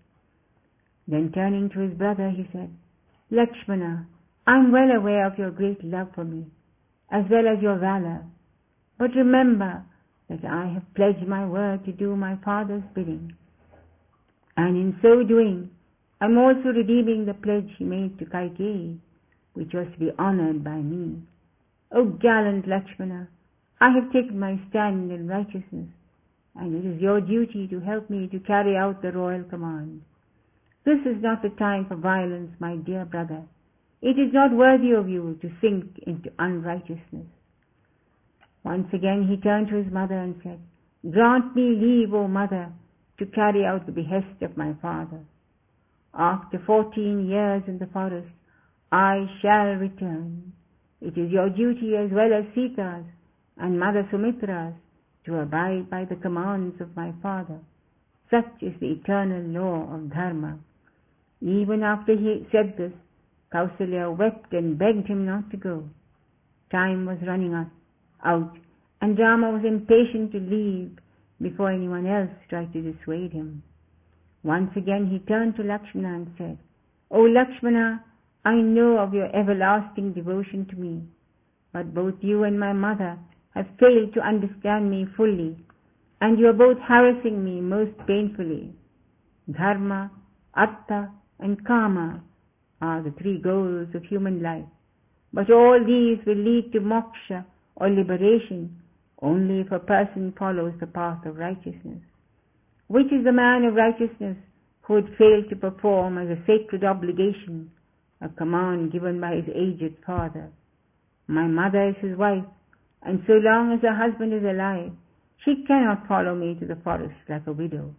Then 1.06 1.32
turning 1.32 1.70
to 1.70 1.80
his 1.80 1.94
brother, 1.94 2.30
he 2.30 2.48
said, 2.52 2.70
Lakshmana, 3.30 4.06
I 4.46 4.56
am 4.56 4.72
well 4.72 4.90
aware 4.90 5.26
of 5.26 5.38
your 5.38 5.50
great 5.50 5.82
love 5.84 6.08
for 6.14 6.24
me, 6.24 6.46
as 7.10 7.24
well 7.30 7.48
as 7.48 7.62
your 7.62 7.78
valor. 7.78 8.24
But 8.98 9.14
remember 9.14 9.84
that 10.28 10.44
I 10.44 10.72
have 10.74 10.94
pledged 10.94 11.26
my 11.26 11.46
word 11.46 11.84
to 11.84 11.92
do 11.92 12.16
my 12.16 12.36
father's 12.44 12.82
bidding. 12.94 13.34
And 14.56 14.76
in 14.76 14.98
so 15.00 15.22
doing, 15.22 15.70
I 16.20 16.26
am 16.26 16.36
also 16.36 16.68
redeeming 16.68 17.26
the 17.26 17.34
pledge 17.34 17.70
he 17.78 17.84
made 17.84 18.18
to 18.18 18.24
Kaikeyi 18.24 18.98
which 19.58 19.74
was 19.74 19.88
to 19.92 19.98
be 19.98 20.10
honored 20.20 20.62
by 20.62 20.76
me. 20.76 21.20
O 21.90 22.04
gallant 22.04 22.68
Lakshmana, 22.68 23.28
I 23.80 23.90
have 23.90 24.12
taken 24.12 24.38
my 24.38 24.60
stand 24.70 25.10
in 25.10 25.26
righteousness, 25.26 25.88
and 26.54 26.76
it 26.76 26.88
is 26.88 27.02
your 27.02 27.20
duty 27.20 27.66
to 27.66 27.80
help 27.80 28.08
me 28.08 28.28
to 28.28 28.38
carry 28.38 28.76
out 28.76 29.02
the 29.02 29.10
royal 29.10 29.42
command. 29.42 30.02
This 30.84 31.00
is 31.00 31.20
not 31.20 31.42
the 31.42 31.50
time 31.58 31.86
for 31.88 31.96
violence, 31.96 32.52
my 32.60 32.76
dear 32.76 33.04
brother. 33.04 33.42
It 34.00 34.18
is 34.18 34.32
not 34.32 34.52
worthy 34.52 34.92
of 34.92 35.08
you 35.08 35.38
to 35.42 35.50
sink 35.60 35.98
into 36.06 36.30
unrighteousness. 36.38 37.26
Once 38.64 38.88
again 38.92 39.26
he 39.28 39.36
turned 39.36 39.68
to 39.68 39.76
his 39.82 39.92
mother 39.92 40.16
and 40.18 40.36
said, 40.42 40.60
Grant 41.10 41.56
me 41.56 41.74
leave, 41.76 42.14
O 42.14 42.28
mother, 42.28 42.72
to 43.18 43.26
carry 43.26 43.64
out 43.64 43.86
the 43.86 43.92
behest 43.92 44.42
of 44.42 44.56
my 44.56 44.74
father. 44.80 45.20
After 46.14 46.62
fourteen 46.66 47.28
years 47.28 47.62
in 47.66 47.78
the 47.78 47.86
forest, 47.86 48.28
I 48.90 49.26
shall 49.42 49.74
return. 49.74 50.52
It 51.00 51.16
is 51.18 51.30
your 51.30 51.50
duty 51.50 51.96
as 51.96 52.10
well 52.12 52.32
as 52.32 52.44
Sita's 52.54 53.04
and 53.56 53.78
Mother 53.78 54.08
Sumitra's 54.10 54.74
to 55.26 55.40
abide 55.40 55.90
by 55.90 56.04
the 56.04 56.16
commands 56.16 56.80
of 56.80 56.96
my 56.96 57.12
father. 57.22 57.58
Such 58.30 58.62
is 58.62 58.74
the 58.80 58.92
eternal 58.92 59.42
law 59.42 59.94
of 59.94 60.12
Dharma. 60.12 60.58
Even 61.40 61.82
after 61.82 62.16
he 62.16 62.46
said 62.50 62.76
this, 62.76 62.92
Kausalya 63.52 64.16
wept 64.16 64.52
and 64.52 64.78
begged 64.78 65.06
him 65.06 65.24
not 65.24 65.50
to 65.50 65.56
go. 65.56 65.88
Time 66.70 67.06
was 67.06 67.18
running 67.26 67.54
out, 68.24 68.58
and 69.00 69.18
Rama 69.18 69.50
was 69.52 69.64
impatient 69.64 70.32
to 70.32 70.38
leave 70.38 70.98
before 71.40 71.70
anyone 71.70 72.06
else 72.06 72.30
tried 72.50 72.72
to 72.74 72.82
dissuade 72.82 73.32
him. 73.32 73.62
Once 74.42 74.70
again 74.76 75.06
he 75.06 75.18
turned 75.20 75.56
to 75.56 75.62
Lakshmana 75.62 76.14
and 76.14 76.34
said, 76.36 76.58
O 77.10 77.22
Lakshmana, 77.22 78.04
I 78.44 78.54
know 78.54 78.98
of 78.98 79.14
your 79.14 79.34
everlasting 79.34 80.12
devotion 80.12 80.66
to 80.70 80.76
me, 80.76 81.02
but 81.72 81.94
both 81.94 82.14
you 82.20 82.44
and 82.44 82.60
my 82.60 82.72
mother 82.72 83.18
have 83.54 83.66
failed 83.80 84.12
to 84.14 84.20
understand 84.20 84.90
me 84.90 85.06
fully, 85.16 85.56
and 86.20 86.38
you 86.38 86.48
are 86.48 86.52
both 86.52 86.78
harassing 86.86 87.42
me 87.42 87.60
most 87.60 87.96
painfully. 88.06 88.74
Dharma, 89.50 90.10
Artha, 90.54 91.10
and 91.40 91.64
Kama 91.66 92.22
are 92.80 93.02
the 93.02 93.14
three 93.20 93.38
goals 93.38 93.88
of 93.94 94.04
human 94.04 94.42
life, 94.42 94.64
but 95.32 95.50
all 95.50 95.78
these 95.80 96.24
will 96.26 96.36
lead 96.36 96.72
to 96.72 96.80
moksha 96.80 97.44
or 97.76 97.90
liberation 97.90 98.80
only 99.20 99.60
if 99.60 99.72
a 99.72 99.78
person 99.78 100.32
follows 100.38 100.72
the 100.80 100.86
path 100.86 101.24
of 101.26 101.36
righteousness. 101.36 102.02
Which 102.86 103.06
is 103.06 103.24
the 103.24 103.32
man 103.32 103.64
of 103.64 103.74
righteousness 103.74 104.36
who 104.82 104.94
would 104.94 105.16
fail 105.18 105.42
to 105.48 105.56
perform 105.56 106.18
as 106.18 106.28
a 106.28 106.42
sacred 106.46 106.84
obligation 106.84 107.70
a 108.20 108.28
command 108.28 108.92
given 108.92 109.20
by 109.20 109.36
his 109.36 109.44
aged 109.54 109.96
father. 110.04 110.50
My 111.26 111.46
mother 111.46 111.90
is 111.90 111.96
his 112.00 112.16
wife, 112.16 112.44
and 113.02 113.22
so 113.26 113.34
long 113.34 113.72
as 113.72 113.82
her 113.82 113.94
husband 113.94 114.32
is 114.32 114.42
alive, 114.42 114.90
she 115.44 115.64
cannot 115.66 116.08
follow 116.08 116.34
me 116.34 116.56
to 116.58 116.66
the 116.66 116.80
forest 116.82 117.14
like 117.28 117.46
a 117.46 117.52
widow. 117.52 117.94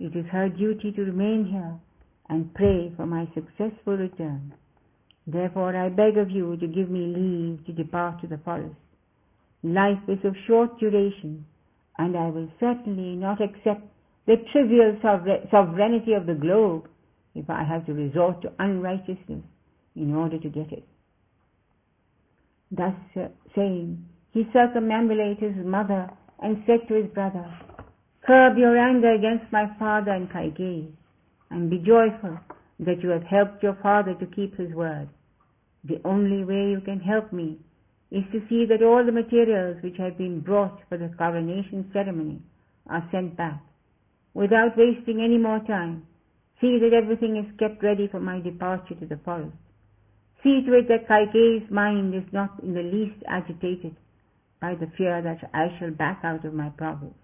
It 0.00 0.16
is 0.16 0.26
her 0.32 0.48
duty 0.48 0.92
to 0.92 1.02
remain 1.02 1.46
here 1.50 1.78
and 2.28 2.52
pray 2.54 2.92
for 2.96 3.06
my 3.06 3.26
successful 3.34 3.96
return. 3.96 4.54
Therefore 5.26 5.76
I 5.76 5.88
beg 5.88 6.16
of 6.18 6.30
you 6.30 6.56
to 6.56 6.66
give 6.66 6.90
me 6.90 7.14
leave 7.16 7.66
to 7.66 7.72
depart 7.72 8.20
to 8.20 8.26
the 8.26 8.38
forest. 8.38 8.74
Life 9.62 9.98
is 10.08 10.18
of 10.24 10.34
short 10.46 10.78
duration, 10.78 11.44
and 11.98 12.16
I 12.16 12.28
will 12.28 12.48
certainly 12.60 13.16
not 13.16 13.40
accept 13.40 13.82
the 14.26 14.36
trivial 14.52 14.98
sovereignty 15.50 16.12
of 16.12 16.26
the 16.26 16.34
globe 16.34 16.88
if 17.34 17.48
I 17.50 17.64
have 17.64 17.86
to 17.86 17.92
resort 17.92 18.42
to 18.42 18.52
unrighteousness 18.58 19.42
in 19.94 20.14
order 20.14 20.38
to 20.38 20.48
get 20.48 20.72
it. 20.72 20.86
Thus 22.70 22.94
uh, 23.16 23.28
saying, 23.54 24.04
he 24.32 24.44
circumambulated 24.52 25.54
his 25.56 25.66
mother 25.66 26.10
and 26.42 26.62
said 26.66 26.86
to 26.88 26.94
his 26.94 27.06
brother, 27.12 27.46
Curb 28.26 28.58
your 28.58 28.76
anger 28.76 29.12
against 29.14 29.50
my 29.52 29.66
father 29.78 30.10
and 30.10 30.28
Kaikeyi, 30.28 30.88
and 31.50 31.70
be 31.70 31.78
joyful 31.78 32.38
that 32.80 33.02
you 33.02 33.10
have 33.10 33.22
helped 33.22 33.62
your 33.62 33.78
father 33.82 34.14
to 34.14 34.26
keep 34.26 34.56
his 34.56 34.72
word. 34.72 35.08
The 35.84 36.00
only 36.04 36.44
way 36.44 36.70
you 36.70 36.80
can 36.84 37.00
help 37.00 37.32
me 37.32 37.58
is 38.10 38.24
to 38.32 38.40
see 38.48 38.66
that 38.66 38.82
all 38.82 39.04
the 39.04 39.12
materials 39.12 39.82
which 39.82 39.96
have 39.98 40.18
been 40.18 40.40
brought 40.40 40.80
for 40.88 40.98
the 40.98 41.10
coronation 41.16 41.90
ceremony 41.92 42.40
are 42.88 43.08
sent 43.10 43.36
back. 43.36 43.62
Without 44.34 44.76
wasting 44.76 45.20
any 45.22 45.38
more 45.38 45.60
time, 45.66 46.06
See 46.60 46.78
that 46.78 46.94
everything 46.94 47.36
is 47.36 47.58
kept 47.58 47.82
ready 47.82 48.08
for 48.08 48.20
my 48.20 48.40
departure 48.40 48.94
to 48.94 49.06
the 49.06 49.20
forest. 49.24 49.56
See 50.42 50.62
to 50.64 50.72
it 50.78 50.88
that 50.88 51.08
Kaikeyi's 51.08 51.70
mind 51.70 52.14
is 52.14 52.32
not 52.32 52.62
in 52.62 52.72
the 52.72 52.82
least 52.82 53.22
agitated 53.28 53.94
by 54.60 54.74
the 54.74 54.90
fear 54.96 55.20
that 55.20 55.50
I 55.52 55.76
shall 55.78 55.90
back 55.90 56.20
out 56.24 56.44
of 56.44 56.54
my 56.54 56.70
province. 56.70 57.14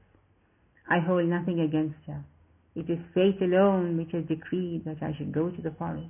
I 0.89 0.99
hold 0.99 1.27
nothing 1.27 1.61
against 1.61 1.97
her. 2.07 2.25
It 2.75 2.89
is 2.89 2.99
fate 3.15 3.41
alone 3.43 3.97
which 3.97 4.13
has 4.13 4.25
decreed 4.25 4.85
that 4.85 5.03
I 5.03 5.15
should 5.17 5.33
go 5.33 5.51
to 5.51 5.63
the 5.63 5.73
forest, 5.73 6.09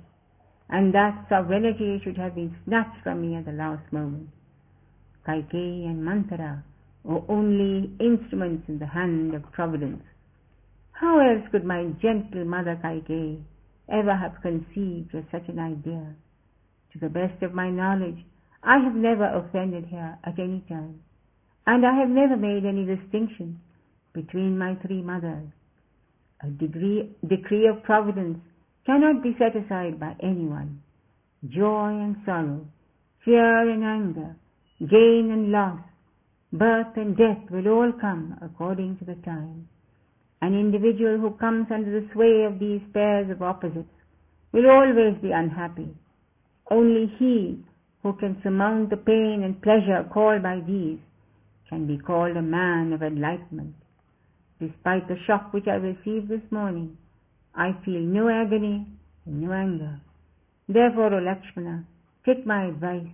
and 0.69 0.93
that 0.93 1.27
sovereignty 1.29 1.99
should 2.03 2.17
have 2.17 2.35
been 2.35 2.55
snatched 2.65 3.01
from 3.03 3.21
me 3.21 3.35
at 3.35 3.45
the 3.45 3.51
last 3.51 3.91
moment. 3.91 4.29
Kaikeyi 5.27 5.85
and 5.85 6.03
Manthara 6.03 6.63
were 7.03 7.23
only 7.27 7.91
instruments 7.99 8.69
in 8.69 8.79
the 8.79 8.87
hand 8.87 9.33
of 9.33 9.51
Providence 9.51 10.03
how 11.03 11.19
else 11.19 11.45
could 11.51 11.65
my 11.65 11.85
gentle 12.01 12.45
mother 12.45 12.79
Kaikeyi 12.81 13.43
ever 13.89 14.15
have 14.15 14.41
conceived 14.41 15.13
of 15.15 15.25
such 15.31 15.49
an 15.49 15.59
idea? 15.59 16.15
To 16.93 16.99
the 16.99 17.09
best 17.09 17.43
of 17.43 17.53
my 17.53 17.69
knowledge, 17.69 18.23
I 18.63 18.77
have 18.77 18.95
never 18.95 19.25
offended 19.25 19.87
her 19.87 20.17
at 20.23 20.39
any 20.39 20.63
time, 20.69 21.01
and 21.67 21.85
I 21.85 21.93
have 21.99 22.09
never 22.09 22.37
made 22.37 22.63
any 22.63 22.85
distinction 22.85 23.59
between 24.13 24.57
my 24.57 24.75
three 24.75 25.01
mothers. 25.01 25.49
A 26.43 26.47
degree, 26.47 27.09
decree 27.27 27.67
of 27.67 27.83
providence 27.83 28.39
cannot 28.85 29.23
be 29.23 29.35
set 29.39 29.55
aside 29.55 29.99
by 29.99 30.15
anyone. 30.21 30.81
Joy 31.47 31.89
and 31.89 32.17
sorrow, 32.25 32.67
fear 33.23 33.69
and 33.69 33.83
anger, 33.83 34.35
gain 34.79 35.29
and 35.31 35.51
loss, 35.51 35.79
Birth 36.53 36.97
and 36.97 37.17
death 37.17 37.49
will 37.49 37.67
all 37.67 37.91
come 37.99 38.37
according 38.39 38.97
to 38.97 39.05
the 39.05 39.15
time. 39.25 39.67
An 40.39 40.53
individual 40.53 41.17
who 41.17 41.31
comes 41.31 41.65
under 41.73 41.89
the 41.99 42.07
sway 42.13 42.43
of 42.43 42.59
these 42.59 42.81
pairs 42.93 43.31
of 43.31 43.41
opposites 43.41 43.89
will 44.51 44.69
always 44.69 45.17
be 45.19 45.31
unhappy. 45.31 45.89
Only 46.69 47.07
he 47.17 47.57
who 48.03 48.13
can 48.13 48.39
surmount 48.43 48.91
the 48.91 48.97
pain 48.97 49.41
and 49.43 49.63
pleasure 49.63 50.07
called 50.13 50.43
by 50.43 50.59
these 50.59 50.99
can 51.69 51.87
be 51.87 51.97
called 51.97 52.37
a 52.37 52.41
man 52.43 52.93
of 52.93 53.01
enlightenment. 53.01 53.73
Despite 54.63 55.09
the 55.09 55.17
shock 55.27 55.51
which 55.51 55.67
I 55.67 55.75
received 55.75 56.29
this 56.29 56.49
morning, 56.49 56.97
I 57.53 57.73
feel 57.83 57.99
no 57.99 58.29
agony 58.29 58.87
and 59.25 59.41
no 59.41 59.51
anger. 59.51 59.99
Therefore, 60.69 61.13
O 61.13 61.19
Lakshmana, 61.19 61.83
take 62.25 62.45
my 62.45 62.67
advice 62.67 63.11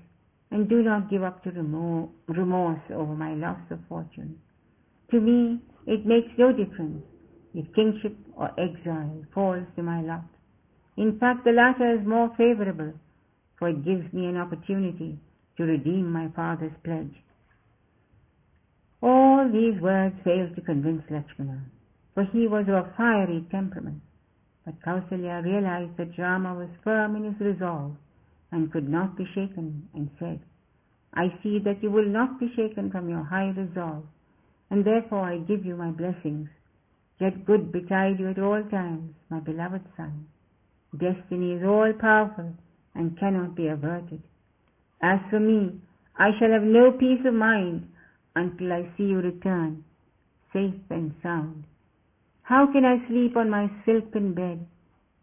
and 0.52 0.70
do 0.70 0.84
not 0.84 1.10
give 1.10 1.24
up 1.24 1.44
to 1.44 1.52
remorse 1.52 2.82
over 2.94 3.16
my 3.16 3.34
loss 3.34 3.60
of 3.72 3.80
fortune. 3.90 4.38
To 5.10 5.20
me, 5.20 5.60
it 5.88 6.06
makes 6.06 6.30
no 6.38 6.52
difference 6.52 7.04
if 7.56 7.74
kingship 7.74 8.16
or 8.36 8.52
exile 8.60 9.26
falls 9.34 9.66
to 9.76 9.82
my 9.82 10.02
lot. 10.02 10.26
In 10.98 11.18
fact, 11.18 11.46
the 11.46 11.52
latter 11.52 12.00
is 12.00 12.06
more 12.06 12.30
favorable, 12.38 12.94
for 13.58 13.70
it 13.70 13.84
gives 13.84 14.14
me 14.14 14.28
an 14.28 14.38
opportunity 14.38 15.18
to 15.58 15.64
redeem 15.64 16.12
my 16.12 16.28
father's 16.36 16.78
pledge. 16.84 17.16
All 19.02 19.50
these 19.50 19.82
words 19.82 20.16
failed 20.24 20.56
to 20.56 20.62
convince 20.62 21.04
Lakshmana, 21.10 21.64
for 22.14 22.26
he 22.26 22.48
was 22.48 22.66
of 22.68 22.76
a 22.76 22.94
fiery 22.98 23.46
temperament. 23.50 24.02
But 24.66 24.82
Kausalya 24.82 25.42
realized 25.44 25.96
that 25.98 26.18
Rama 26.18 26.54
was 26.54 26.70
firm 26.84 27.16
in 27.16 27.24
his 27.24 27.40
resolve 27.40 27.96
and 28.52 28.72
could 28.72 28.90
not 28.90 29.16
be 29.16 29.26
shaken, 29.34 29.88
and 29.94 30.10
said, 30.20 30.42
I 31.14 31.30
see 31.42 31.60
that 31.60 31.82
you 31.82 31.92
will 31.92 32.08
not 32.08 32.40
be 32.40 32.54
shaken 32.56 32.92
from 32.92 33.10
your 33.10 33.24
high 33.24 33.50
resolve, 33.56 34.04
and 34.70 34.84
therefore 34.84 35.22
I 35.22 35.38
give 35.38 35.66
you 35.66 35.76
my 35.76 35.92
blessings. 35.92 36.50
Let 37.22 37.46
good 37.46 37.72
betide 37.72 38.20
you 38.20 38.30
at 38.30 38.40
all 38.40 38.64
times, 38.70 39.14
my 39.30 39.40
beloved 39.40 39.82
son. 39.96 40.28
Destiny 40.98 41.54
is 41.54 41.64
all 41.64 41.94
powerful 42.00 42.54
and 42.96 43.18
cannot 43.18 43.56
be 43.56 43.68
averted. 43.68 44.22
As 45.02 45.20
for 45.30 45.40
me, 45.40 45.80
I 46.18 46.32
shall 46.38 46.52
have 46.52 46.64
no 46.64 46.92
peace 46.92 47.26
of 47.26 47.34
mind 47.34 47.88
until 48.40 48.74
I 48.74 48.84
see 48.96 49.04
you 49.04 49.18
return, 49.18 49.84
safe 50.54 50.90
and 50.90 51.14
sound. 51.22 51.66
How 52.44 52.68
can 52.72 52.86
I 52.86 53.08
sleep 53.08 53.38
on 53.38 53.50
my 53.50 53.70
silken 53.86 54.34
bed 54.34 54.66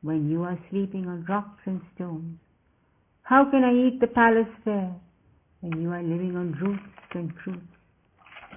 when 0.03 0.31
you 0.31 0.45
are 0.45 0.59
sleeping 0.71 1.09
on 1.09 1.25
rocks 1.29 1.63
and 1.67 1.81
stones? 1.95 2.39
How 3.23 3.51
can 3.51 3.65
I 3.65 3.73
eat 3.73 4.01
the 4.01 4.07
palace 4.07 4.55
fare 4.65 4.95
when 5.61 5.81
you 5.83 5.91
are 5.91 6.03
living 6.03 6.37
on 6.37 6.53
roots 6.61 7.15
and 7.15 7.33
fruits? 7.43 7.67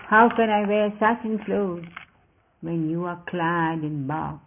How 0.10 0.30
can 0.36 0.50
I 0.50 0.68
wear 0.68 0.94
satin 1.00 1.40
clothes 1.46 1.86
when 2.62 2.90
you 2.90 3.06
are 3.06 3.24
clad 3.30 3.84
in 3.84 4.06
bark? 4.06 4.42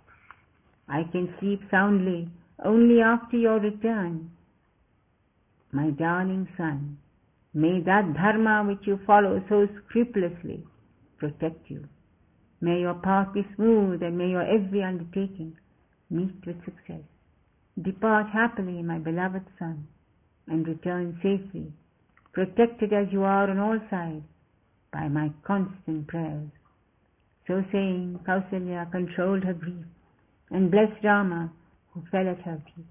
I 0.88 1.02
can 1.10 1.34
sleep 1.40 1.60
soundly 1.70 2.28
only 2.64 3.00
after 3.00 3.36
your 3.36 3.58
return. 3.58 4.30
My 5.72 5.90
darling 5.90 6.48
son, 6.56 6.98
may 7.54 7.80
that 7.80 8.14
dharma 8.14 8.64
which 8.66 8.86
you 8.86 8.98
follow 9.06 9.42
so 9.48 9.66
scrupulously 9.86 10.64
protect 11.18 11.70
you. 11.70 11.84
May 12.60 12.80
your 12.80 12.94
path 12.94 13.28
be 13.34 13.46
smooth 13.56 14.02
and 14.02 14.16
may 14.16 14.30
your 14.30 14.42
every 14.42 14.82
undertaking 14.82 15.56
meet 16.10 16.34
with 16.46 16.64
success. 16.64 17.02
Depart 17.80 18.26
happily, 18.32 18.82
my 18.82 18.98
beloved 18.98 19.44
son, 19.58 19.86
and 20.46 20.66
return 20.66 21.18
safely, 21.22 21.72
protected 22.32 22.92
as 22.92 23.06
you 23.12 23.22
are 23.22 23.50
on 23.50 23.58
all 23.58 23.78
sides 23.90 24.24
by 24.92 25.08
my 25.08 25.30
constant 25.46 26.06
prayers. 26.06 26.50
So 27.46 27.64
saying, 27.72 28.20
Kausalya 28.26 28.90
controlled 28.90 29.44
her 29.44 29.54
grief 29.54 29.86
and 30.50 30.70
blessed 30.70 31.02
Rama, 31.02 31.52
who 31.92 32.02
fell 32.10 32.28
at 32.28 32.42
her 32.42 32.62
feet. 32.74 32.84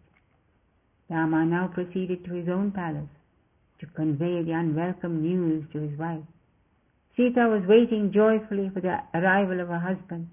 Rama 1.09 1.45
now 1.45 1.69
proceeded 1.73 2.25
to 2.25 2.33
his 2.33 2.49
own 2.49 2.71
palace 2.71 3.09
to 3.81 3.87
convey 3.87 4.43
the 4.43 4.53
unwelcome 4.53 5.21
news 5.21 5.65
to 5.73 5.79
his 5.79 5.97
wife. 5.99 6.23
Sita 7.17 7.49
was 7.49 7.67
waiting 7.67 8.13
joyfully 8.13 8.69
for 8.73 8.79
the 8.79 8.97
arrival 9.13 9.59
of 9.59 9.67
her 9.67 9.79
husband, 9.79 10.29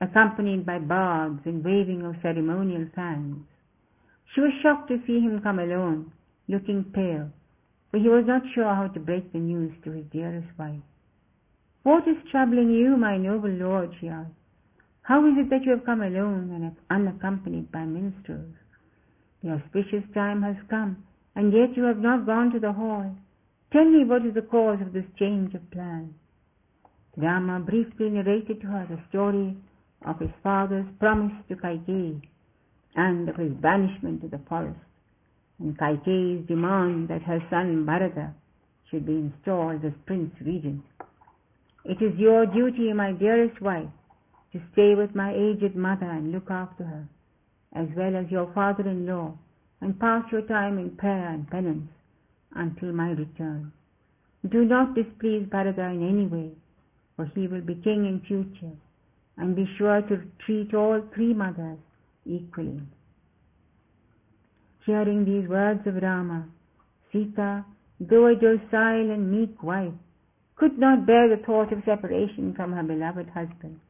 accompanied 0.00 0.64
by 0.64 0.78
bards 0.78 1.40
and 1.44 1.64
waving 1.64 2.02
of 2.06 2.14
ceremonial 2.22 2.86
fans. 2.94 3.44
She 4.34 4.40
was 4.40 4.52
shocked 4.62 4.88
to 4.88 5.02
see 5.06 5.20
him 5.20 5.40
come 5.42 5.58
alone, 5.58 6.12
looking 6.48 6.84
pale, 6.94 7.30
for 7.90 7.98
he 7.98 8.08
was 8.08 8.24
not 8.26 8.42
sure 8.54 8.72
how 8.74 8.88
to 8.88 9.00
break 9.00 9.32
the 9.32 9.38
news 9.38 9.72
to 9.84 9.90
his 9.90 10.06
dearest 10.12 10.48
wife. 10.58 10.80
What 11.82 12.06
is 12.08 12.16
troubling 12.30 12.70
you, 12.70 12.96
my 12.96 13.16
noble 13.16 13.50
lord? 13.50 13.94
she 14.00 14.08
asked. 14.08 14.30
How 15.02 15.24
is 15.26 15.34
it 15.38 15.50
that 15.50 15.62
you 15.64 15.70
have 15.72 15.86
come 15.86 16.02
alone 16.02 16.50
and 16.50 16.76
unaccompanied 16.90 17.70
by 17.70 17.84
minstrels? 17.84 18.54
The 19.42 19.52
auspicious 19.52 20.02
time 20.14 20.42
has 20.42 20.56
come, 20.68 21.04
and 21.36 21.52
yet 21.52 21.76
you 21.76 21.84
have 21.84 21.98
not 21.98 22.26
gone 22.26 22.50
to 22.50 22.58
the 22.58 22.72
hall. 22.72 23.14
Tell 23.72 23.84
me 23.84 24.04
what 24.04 24.24
is 24.24 24.34
the 24.34 24.42
cause 24.42 24.80
of 24.80 24.92
this 24.92 25.04
change 25.18 25.54
of 25.54 25.70
plan. 25.70 26.14
Rama 27.16 27.60
briefly 27.60 28.08
narrated 28.08 28.60
to 28.62 28.66
her 28.66 28.86
the 28.88 28.98
story 29.10 29.56
of 30.04 30.18
his 30.18 30.30
father's 30.42 30.86
promise 30.98 31.34
to 31.48 31.56
Kaikeyi 31.56 32.22
and 32.94 33.28
of 33.28 33.36
his 33.36 33.52
banishment 33.52 34.22
to 34.22 34.28
the 34.28 34.40
forest, 34.48 34.80
and 35.58 35.78
Kaikeyi's 35.78 36.48
demand 36.48 37.08
that 37.08 37.22
her 37.22 37.40
son 37.50 37.84
Bharata 37.84 38.32
should 38.90 39.04
be 39.04 39.12
installed 39.12 39.84
as 39.84 39.92
Prince 40.06 40.32
Regent. 40.40 40.82
It 41.84 42.00
is 42.02 42.18
your 42.18 42.46
duty, 42.46 42.92
my 42.92 43.12
dearest 43.12 43.60
wife, 43.60 43.88
to 44.52 44.60
stay 44.72 44.94
with 44.94 45.14
my 45.14 45.34
aged 45.34 45.76
mother 45.76 46.10
and 46.10 46.32
look 46.32 46.50
after 46.50 46.84
her, 46.84 47.08
as 47.74 47.88
well 47.96 48.16
as 48.16 48.30
your 48.30 48.50
father-in-law, 48.54 49.36
and 49.80 49.98
pass 50.00 50.24
your 50.32 50.42
time 50.42 50.78
in 50.78 50.96
prayer 50.96 51.28
and 51.28 51.48
penance 51.50 51.88
until 52.54 52.92
my 52.92 53.10
return. 53.10 53.72
Do 54.48 54.64
not 54.64 54.94
displease 54.94 55.48
Bharata 55.50 55.88
in 55.90 56.08
any 56.08 56.26
way, 56.26 56.50
for 57.16 57.26
he 57.34 57.46
will 57.46 57.60
be 57.60 57.74
king 57.74 58.06
in 58.06 58.22
future, 58.26 58.76
and 59.36 59.56
be 59.56 59.68
sure 59.76 60.02
to 60.02 60.22
treat 60.44 60.74
all 60.74 61.02
three 61.14 61.34
mothers 61.34 61.78
equally. 62.24 62.80
Hearing 64.84 65.24
these 65.24 65.48
words 65.48 65.80
of 65.86 65.96
Rama, 65.96 66.46
Sita, 67.12 67.64
though 67.98 68.26
a 68.26 68.34
docile 68.34 69.10
and 69.10 69.30
meek 69.30 69.62
wife, 69.62 69.92
could 70.54 70.78
not 70.78 71.06
bear 71.06 71.28
the 71.28 71.42
thought 71.44 71.72
of 71.72 71.82
separation 71.84 72.54
from 72.54 72.72
her 72.72 72.82
beloved 72.82 73.28
husband 73.30 73.80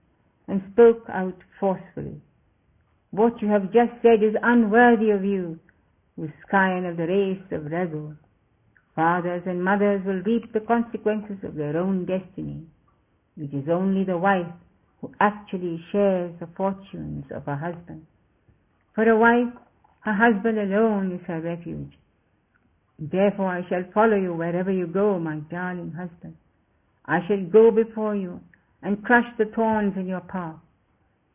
and 0.48 0.62
spoke 0.72 1.04
out 1.08 1.36
forcefully. 1.60 2.20
What 3.10 3.40
you 3.40 3.48
have 3.48 3.72
just 3.72 3.92
said 4.02 4.22
is 4.22 4.34
unworthy 4.42 5.10
of 5.10 5.24
you, 5.24 5.58
who 6.16 6.28
scion 6.50 6.86
of 6.86 6.96
the 6.96 7.06
race 7.06 7.52
of 7.52 7.70
Raghu. 7.70 8.16
Fathers 8.94 9.42
and 9.46 9.62
mothers 9.62 10.02
will 10.06 10.22
reap 10.24 10.52
the 10.52 10.60
consequences 10.60 11.36
of 11.44 11.54
their 11.54 11.76
own 11.76 12.06
destiny. 12.06 12.62
It 13.36 13.52
is 13.52 13.68
only 13.70 14.04
the 14.04 14.16
wife 14.16 14.52
who 15.00 15.12
actually 15.20 15.84
shares 15.92 16.32
the 16.40 16.48
fortunes 16.56 17.24
of 17.30 17.44
her 17.44 17.56
husband. 17.56 18.06
For 18.94 19.06
a 19.08 19.18
wife, 19.18 19.52
her 20.00 20.14
husband 20.14 20.58
alone 20.58 21.12
is 21.12 21.20
her 21.26 21.40
refuge. 21.40 21.92
Therefore 22.98 23.48
I 23.48 23.68
shall 23.68 23.84
follow 23.92 24.16
you 24.16 24.32
wherever 24.32 24.70
you 24.70 24.86
go, 24.86 25.18
my 25.18 25.36
darling 25.50 25.92
husband. 25.92 26.36
I 27.04 27.18
shall 27.28 27.44
go 27.44 27.70
before 27.70 28.16
you 28.16 28.40
and 28.82 29.04
crush 29.04 29.26
the 29.36 29.44
thorns 29.54 29.94
in 29.96 30.06
your 30.06 30.20
path. 30.20 30.56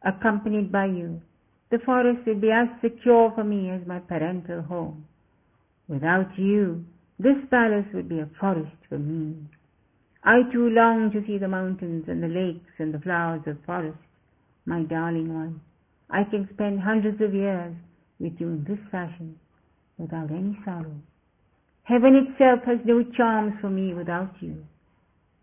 Accompanied 0.03 0.71
by 0.71 0.85
you, 0.85 1.21
the 1.71 1.79
forest 1.79 2.19
will 2.27 2.39
be 2.39 2.51
as 2.51 2.67
secure 2.81 3.31
for 3.33 3.43
me 3.43 3.69
as 3.69 3.87
my 3.87 3.99
parental 3.99 4.61
home. 4.61 5.05
Without 5.87 6.37
you, 6.37 6.83
this 7.17 7.37
palace 7.49 7.85
would 7.93 8.09
be 8.09 8.19
a 8.19 8.29
forest 8.39 8.75
for 8.89 8.99
me. 8.99 9.35
I 10.23 10.41
too 10.51 10.69
long 10.69 11.11
to 11.13 11.25
see 11.25 11.37
the 11.37 11.47
mountains 11.47 12.05
and 12.07 12.21
the 12.21 12.27
lakes 12.27 12.73
and 12.77 12.93
the 12.93 12.99
flowers 12.99 13.41
of 13.47 13.57
forest, 13.65 13.97
my 14.65 14.83
darling 14.83 15.33
one. 15.33 15.61
I 16.09 16.23
can 16.25 16.49
spend 16.53 16.81
hundreds 16.81 17.21
of 17.21 17.33
years 17.33 17.73
with 18.19 18.33
you 18.37 18.47
in 18.47 18.65
this 18.67 18.79
fashion 18.91 19.39
without 19.97 20.29
any 20.29 20.57
sorrow. 20.65 20.95
Heaven 21.83 22.15
itself 22.15 22.59
has 22.65 22.79
no 22.85 23.03
charms 23.15 23.53
for 23.61 23.69
me 23.69 23.93
without 23.93 24.33
you. 24.41 24.63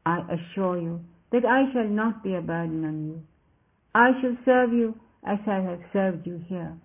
I 0.04 0.20
assure 0.30 0.78
you 0.78 1.00
that 1.32 1.44
I 1.44 1.72
shall 1.72 1.88
not 1.88 2.22
be 2.22 2.34
a 2.34 2.40
burden 2.40 2.84
on 2.84 3.06
you. 3.08 3.22
I 3.94 4.10
shall 4.20 4.36
serve 4.44 4.72
you 4.72 4.94
as 5.26 5.38
I 5.46 5.60
have 5.60 5.80
served 5.92 6.26
you 6.26 6.44
here, 6.48 6.76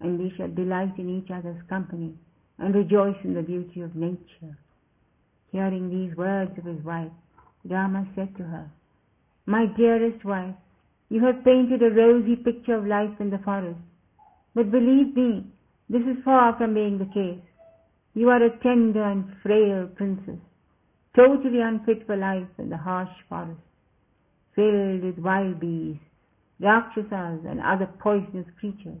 and 0.00 0.18
we 0.18 0.32
shall 0.36 0.48
delight 0.48 0.98
in 0.98 1.08
each 1.08 1.30
other's 1.30 1.62
company 1.68 2.14
and 2.58 2.74
rejoice 2.74 3.16
in 3.24 3.34
the 3.34 3.42
beauty 3.42 3.80
of 3.80 3.94
nature. 3.94 4.56
Hearing 5.52 5.90
these 5.90 6.16
words 6.16 6.52
of 6.58 6.64
his 6.64 6.84
wife, 6.84 7.12
Rama 7.64 8.06
said 8.14 8.36
to 8.36 8.44
her, 8.44 8.70
My 9.46 9.66
dearest 9.76 10.24
wife, 10.24 10.54
you 11.08 11.24
have 11.24 11.44
painted 11.44 11.82
a 11.82 11.90
rosy 11.90 12.36
picture 12.36 12.74
of 12.74 12.86
life 12.86 13.20
in 13.20 13.30
the 13.30 13.38
forest, 13.38 13.80
but 14.54 14.70
believe 14.70 15.16
me, 15.16 15.46
this 15.88 16.02
is 16.02 16.22
far 16.24 16.56
from 16.58 16.74
being 16.74 16.98
the 16.98 17.06
case. 17.06 17.42
You 18.14 18.28
are 18.30 18.42
a 18.42 18.58
tender 18.62 19.02
and 19.02 19.24
frail 19.42 19.88
princess. 19.96 20.40
totally 21.16 21.60
unfit 21.60 22.06
for 22.06 22.16
life 22.16 22.48
in 22.58 22.68
the 22.68 22.76
harsh 22.76 23.16
forest, 23.28 23.60
filled 24.54 25.02
with 25.02 25.18
wild 25.18 25.60
beasts, 25.60 26.02
rakshasas 26.60 27.44
and 27.46 27.60
other 27.60 27.88
poisonous 28.00 28.46
creatures. 28.58 29.00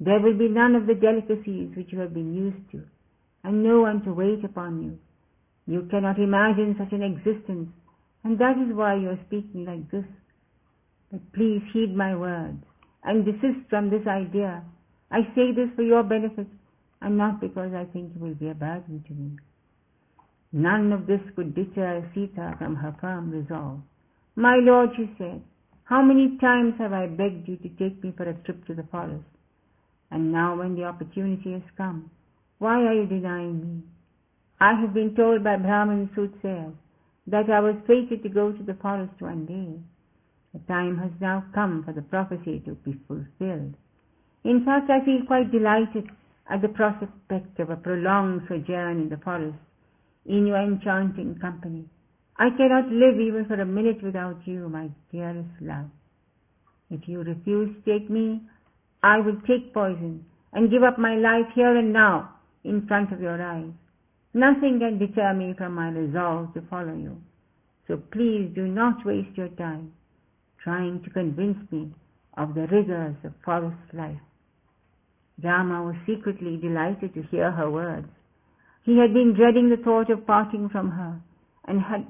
There 0.00 0.20
will 0.20 0.36
be 0.36 0.48
none 0.48 0.74
of 0.74 0.86
the 0.86 0.94
delicacies 0.94 1.74
which 1.76 1.88
you 1.90 2.00
have 2.00 2.12
been 2.12 2.34
used 2.34 2.70
to, 2.72 2.82
and 3.44 3.62
no 3.62 3.80
one 3.82 4.02
to 4.04 4.12
wait 4.12 4.44
upon 4.44 4.82
you. 4.82 4.98
You 5.66 5.88
cannot 5.90 6.18
imagine 6.18 6.76
such 6.78 6.92
an 6.92 7.02
existence, 7.02 7.68
and 8.24 8.38
that 8.38 8.56
is 8.58 8.74
why 8.74 8.96
you 8.96 9.10
are 9.10 9.20
speaking 9.26 9.64
like 9.64 9.90
this. 9.90 10.04
But 11.10 11.32
please 11.32 11.62
heed 11.72 11.96
my 11.96 12.14
words, 12.14 12.62
and 13.04 13.24
desist 13.24 13.68
from 13.70 13.90
this 13.90 14.06
idea. 14.06 14.62
I 15.10 15.20
say 15.34 15.52
this 15.54 15.70
for 15.76 15.82
your 15.82 16.02
benefit, 16.02 16.48
and 17.00 17.16
not 17.16 17.40
because 17.40 17.72
I 17.74 17.84
think 17.84 18.12
you 18.14 18.20
will 18.20 18.34
be 18.34 18.48
a 18.48 18.54
burden 18.54 19.04
to 19.06 19.14
me. 19.14 19.36
None 20.52 20.92
of 20.92 21.06
this 21.06 21.20
could 21.34 21.54
deter 21.54 22.08
Sita 22.14 22.54
from 22.58 22.76
her 22.76 22.96
firm 23.00 23.30
resolve. 23.30 23.80
My 24.36 24.56
lord, 24.60 24.90
she 24.96 25.10
said, 25.18 25.42
how 25.86 26.02
many 26.02 26.36
times 26.38 26.74
have 26.78 26.92
I 26.92 27.06
begged 27.06 27.48
you 27.48 27.56
to 27.58 27.68
take 27.78 28.02
me 28.02 28.12
for 28.16 28.28
a 28.28 28.34
trip 28.34 28.66
to 28.66 28.74
the 28.74 28.82
forest? 28.90 29.24
And 30.10 30.32
now 30.32 30.58
when 30.58 30.74
the 30.74 30.84
opportunity 30.84 31.52
has 31.52 31.62
come, 31.76 32.10
why 32.58 32.82
are 32.82 32.94
you 32.94 33.06
denying 33.06 33.60
me? 33.60 33.82
I 34.58 34.80
have 34.80 34.92
been 34.92 35.14
told 35.14 35.44
by 35.44 35.56
Brahmin 35.56 36.10
soothsayers 36.16 36.74
that 37.28 37.48
I 37.50 37.60
was 37.60 37.76
fated 37.86 38.24
to 38.24 38.28
go 38.28 38.50
to 38.50 38.62
the 38.64 38.74
forest 38.82 39.12
one 39.20 39.46
day. 39.46 39.78
The 40.52 40.66
time 40.66 40.98
has 40.98 41.12
now 41.20 41.44
come 41.54 41.84
for 41.84 41.92
the 41.92 42.02
prophecy 42.02 42.62
to 42.64 42.74
be 42.84 42.98
fulfilled. 43.06 43.74
In 44.42 44.64
fact, 44.64 44.90
I 44.90 45.04
feel 45.04 45.24
quite 45.26 45.52
delighted 45.52 46.08
at 46.50 46.62
the 46.62 46.68
prospect 46.68 47.60
of 47.60 47.70
a 47.70 47.76
prolonged 47.76 48.42
sojourn 48.48 49.02
in 49.02 49.08
the 49.08 49.18
forest 49.18 49.58
in 50.24 50.46
your 50.46 50.60
enchanting 50.60 51.38
company. 51.40 51.84
I 52.38 52.50
cannot 52.50 52.90
live 52.90 53.18
even 53.18 53.46
for 53.48 53.60
a 53.60 53.64
minute 53.64 54.02
without 54.02 54.36
you, 54.44 54.68
my 54.68 54.90
dearest 55.10 55.48
love. 55.60 55.86
If 56.90 57.08
you 57.08 57.22
refuse 57.22 57.74
to 57.74 57.98
take 57.98 58.10
me, 58.10 58.42
I 59.02 59.18
will 59.18 59.40
take 59.46 59.72
poison 59.72 60.24
and 60.52 60.70
give 60.70 60.82
up 60.82 60.98
my 60.98 61.14
life 61.16 61.46
here 61.54 61.76
and 61.76 61.92
now 61.92 62.30
in 62.64 62.86
front 62.86 63.12
of 63.12 63.20
your 63.20 63.42
eyes. 63.42 63.72
Nothing 64.34 64.78
can 64.80 64.98
deter 64.98 65.32
me 65.32 65.54
from 65.56 65.74
my 65.74 65.88
resolve 65.88 66.52
to 66.54 66.62
follow 66.68 66.94
you. 66.94 67.16
So 67.88 67.96
please 68.12 68.50
do 68.54 68.66
not 68.66 69.06
waste 69.06 69.36
your 69.36 69.48
time 69.48 69.92
trying 70.62 71.02
to 71.04 71.10
convince 71.10 71.58
me 71.70 71.94
of 72.36 72.54
the 72.54 72.66
rigors 72.66 73.16
of 73.24 73.32
forest 73.44 73.76
life. 73.94 74.20
Rama 75.42 75.84
was 75.84 75.96
secretly 76.06 76.56
delighted 76.56 77.14
to 77.14 77.22
hear 77.30 77.50
her 77.50 77.70
words. 77.70 78.08
He 78.82 78.98
had 78.98 79.14
been 79.14 79.34
dreading 79.34 79.70
the 79.70 79.82
thought 79.82 80.10
of 80.10 80.26
parting 80.26 80.68
from 80.68 80.90
her 80.90 81.20
and 81.66 81.80
had 81.80 82.06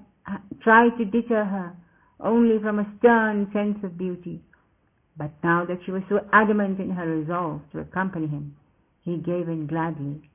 tried 0.63 0.97
to 0.99 1.05
deter 1.05 1.45
her 1.45 1.77
only 2.21 2.59
from 2.61 2.79
a 2.79 2.93
stern 2.99 3.51
sense 3.53 3.79
of 3.85 3.99
duty. 3.99 4.41
But 5.17 5.33
now 5.43 5.65
that 5.67 5.79
she 5.85 5.93
was 5.93 6.03
so 6.09 6.21
adamant 6.33 6.81
in 6.81 6.91
her 6.91 7.07
resolve 7.07 7.63
to 7.73 7.81
accompany 7.81 8.27
him, 8.27 8.57
he 9.03 9.17
gave 9.17 9.49
in 9.49 9.67
gladly. 9.67 10.29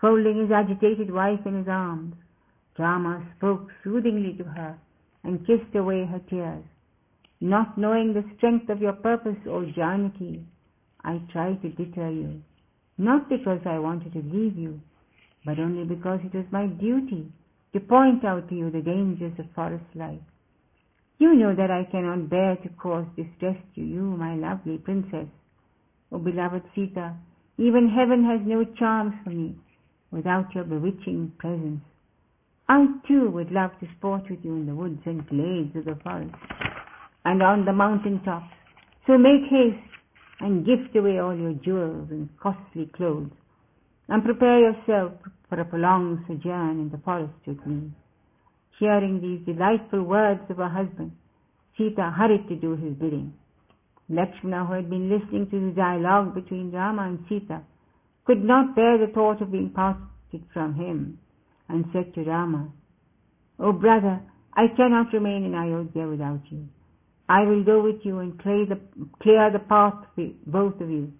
Folding 0.00 0.40
his 0.40 0.50
agitated 0.50 1.12
wife 1.12 1.40
in 1.44 1.54
his 1.54 1.68
arms, 1.68 2.14
Rama 2.78 3.26
spoke 3.36 3.68
soothingly 3.82 4.34
to 4.38 4.44
her 4.44 4.78
and 5.24 5.46
kissed 5.46 5.74
away 5.74 6.06
her 6.06 6.20
tears. 6.30 6.64
Not 7.40 7.76
knowing 7.76 8.14
the 8.14 8.24
strength 8.36 8.68
of 8.68 8.80
your 8.80 8.92
purpose, 8.92 9.36
O 9.48 9.64
Janaki, 9.64 10.44
I 11.04 11.20
tried 11.32 11.62
to 11.62 11.68
deter 11.70 12.10
you, 12.10 12.42
not 12.96 13.28
because 13.28 13.60
I 13.66 13.78
wanted 13.78 14.12
to 14.12 14.22
leave 14.22 14.56
you, 14.56 14.80
but 15.44 15.58
only 15.58 15.84
because 15.84 16.20
it 16.24 16.34
was 16.34 16.46
my 16.50 16.66
duty 16.66 17.32
to 17.72 17.80
point 17.80 18.24
out 18.24 18.48
to 18.48 18.54
you 18.54 18.70
the 18.70 18.80
dangers 18.80 19.32
of 19.38 19.46
forest 19.54 19.84
life. 19.94 20.20
You 21.18 21.34
know 21.34 21.54
that 21.54 21.70
I 21.70 21.88
cannot 21.90 22.30
bear 22.30 22.56
to 22.56 22.68
cause 22.80 23.06
distress 23.16 23.56
to 23.74 23.80
you, 23.80 24.02
my 24.02 24.36
lovely 24.36 24.78
princess. 24.78 25.26
O 26.12 26.18
beloved 26.18 26.62
Sita, 26.74 27.14
even 27.58 27.88
heaven 27.88 28.24
has 28.24 28.40
no 28.46 28.64
charms 28.78 29.14
for 29.24 29.30
me 29.30 29.56
without 30.10 30.54
your 30.54 30.64
bewitching 30.64 31.32
presence. 31.38 31.80
I 32.68 32.86
too 33.06 33.30
would 33.30 33.50
love 33.50 33.70
to 33.80 33.88
sport 33.96 34.24
with 34.30 34.40
you 34.44 34.52
in 34.54 34.66
the 34.66 34.74
woods 34.74 35.00
and 35.06 35.26
glades 35.28 35.74
of 35.74 35.84
the 35.86 35.98
forest 36.02 36.34
and 37.24 37.42
on 37.42 37.64
the 37.64 37.72
mountain 37.72 38.22
tops. 38.24 38.54
So 39.06 39.18
make 39.18 39.50
haste 39.50 39.84
and 40.40 40.64
gift 40.64 40.94
away 40.94 41.18
all 41.18 41.36
your 41.36 41.54
jewels 41.54 42.08
and 42.10 42.28
costly 42.40 42.90
clothes 42.94 43.32
and 44.08 44.24
prepare 44.24 44.60
yourself 44.60 45.12
for 45.48 45.60
a 45.60 45.64
prolonged 45.64 46.24
sojourn 46.26 46.80
in 46.80 46.90
the 46.90 46.98
forest 46.98 47.32
with 47.46 47.64
me. 47.66 47.90
Hearing 48.78 49.20
these 49.20 49.54
delightful 49.54 50.02
words 50.02 50.42
of 50.50 50.58
her 50.58 50.68
husband, 50.68 51.12
Sita 51.76 52.12
hurried 52.16 52.48
to 52.48 52.56
do 52.56 52.76
his 52.76 52.94
bidding. 52.94 53.32
Lakshmana, 54.08 54.66
who 54.66 54.72
had 54.74 54.90
been 54.90 55.08
listening 55.08 55.48
to 55.50 55.60
the 55.60 55.74
dialogue 55.74 56.34
between 56.34 56.72
Rama 56.72 57.02
and 57.02 57.24
Sita, 57.28 57.62
could 58.24 58.42
not 58.44 58.74
bear 58.74 58.98
the 58.98 59.12
thought 59.12 59.42
of 59.42 59.52
being 59.52 59.70
parted 59.70 60.42
from 60.52 60.74
him, 60.74 61.18
and 61.68 61.84
said 61.92 62.14
to 62.14 62.22
Rama, 62.22 62.70
O 63.58 63.72
brother, 63.72 64.20
I 64.54 64.66
cannot 64.76 65.12
remain 65.12 65.44
in 65.44 65.54
Ayodhya 65.54 66.08
without 66.08 66.40
you. 66.50 66.68
I 67.28 67.42
will 67.42 67.62
go 67.64 67.82
with 67.82 68.04
you 68.04 68.20
and 68.20 68.40
clear 68.40 68.66
the, 68.66 68.80
clear 69.22 69.50
the 69.52 69.58
path 69.58 69.94
for 70.14 70.26
both 70.46 70.80
of 70.80 70.90
you, 70.90 71.12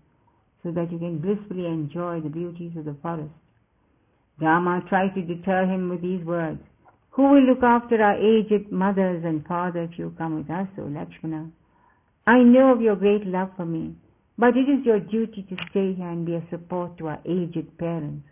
so 0.63 0.71
that 0.73 0.91
you 0.91 0.99
can 0.99 1.19
blissfully 1.19 1.67
enjoy 1.67 2.21
the 2.21 2.31
beauties 2.31 2.73
of 2.77 2.85
the 2.85 2.97
forest. 3.03 3.31
Rama 4.41 4.83
tried 4.89 5.15
to 5.15 5.23
deter 5.23 5.65
him 5.67 5.89
with 5.89 6.01
these 6.01 6.25
words, 6.25 6.61
Who 7.11 7.23
will 7.23 7.43
look 7.43 7.63
after 7.63 8.01
our 8.01 8.17
aged 8.17 8.71
mothers 8.71 9.25
and 9.25 9.45
father 9.47 9.83
if 9.83 9.99
you 9.99 10.15
come 10.17 10.37
with 10.37 10.51
us, 10.51 10.69
O 10.79 10.83
Lakshmana? 10.83 11.51
I 12.27 12.43
know 12.45 12.73
of 12.73 12.81
your 12.81 12.95
great 12.95 13.27
love 13.27 13.51
for 13.57 13.67
me, 13.67 13.97
but 14.37 14.57
it 14.57 14.69
is 14.69 14.87
your 14.87 15.01
duty 15.01 15.45
to 15.49 15.57
stay 15.71 15.95
here 15.95 16.09
and 16.09 16.25
be 16.25 16.35
a 16.35 16.47
support 16.51 16.97
to 16.99 17.09
our 17.09 17.21
aged 17.27 17.77
parents. 17.79 18.29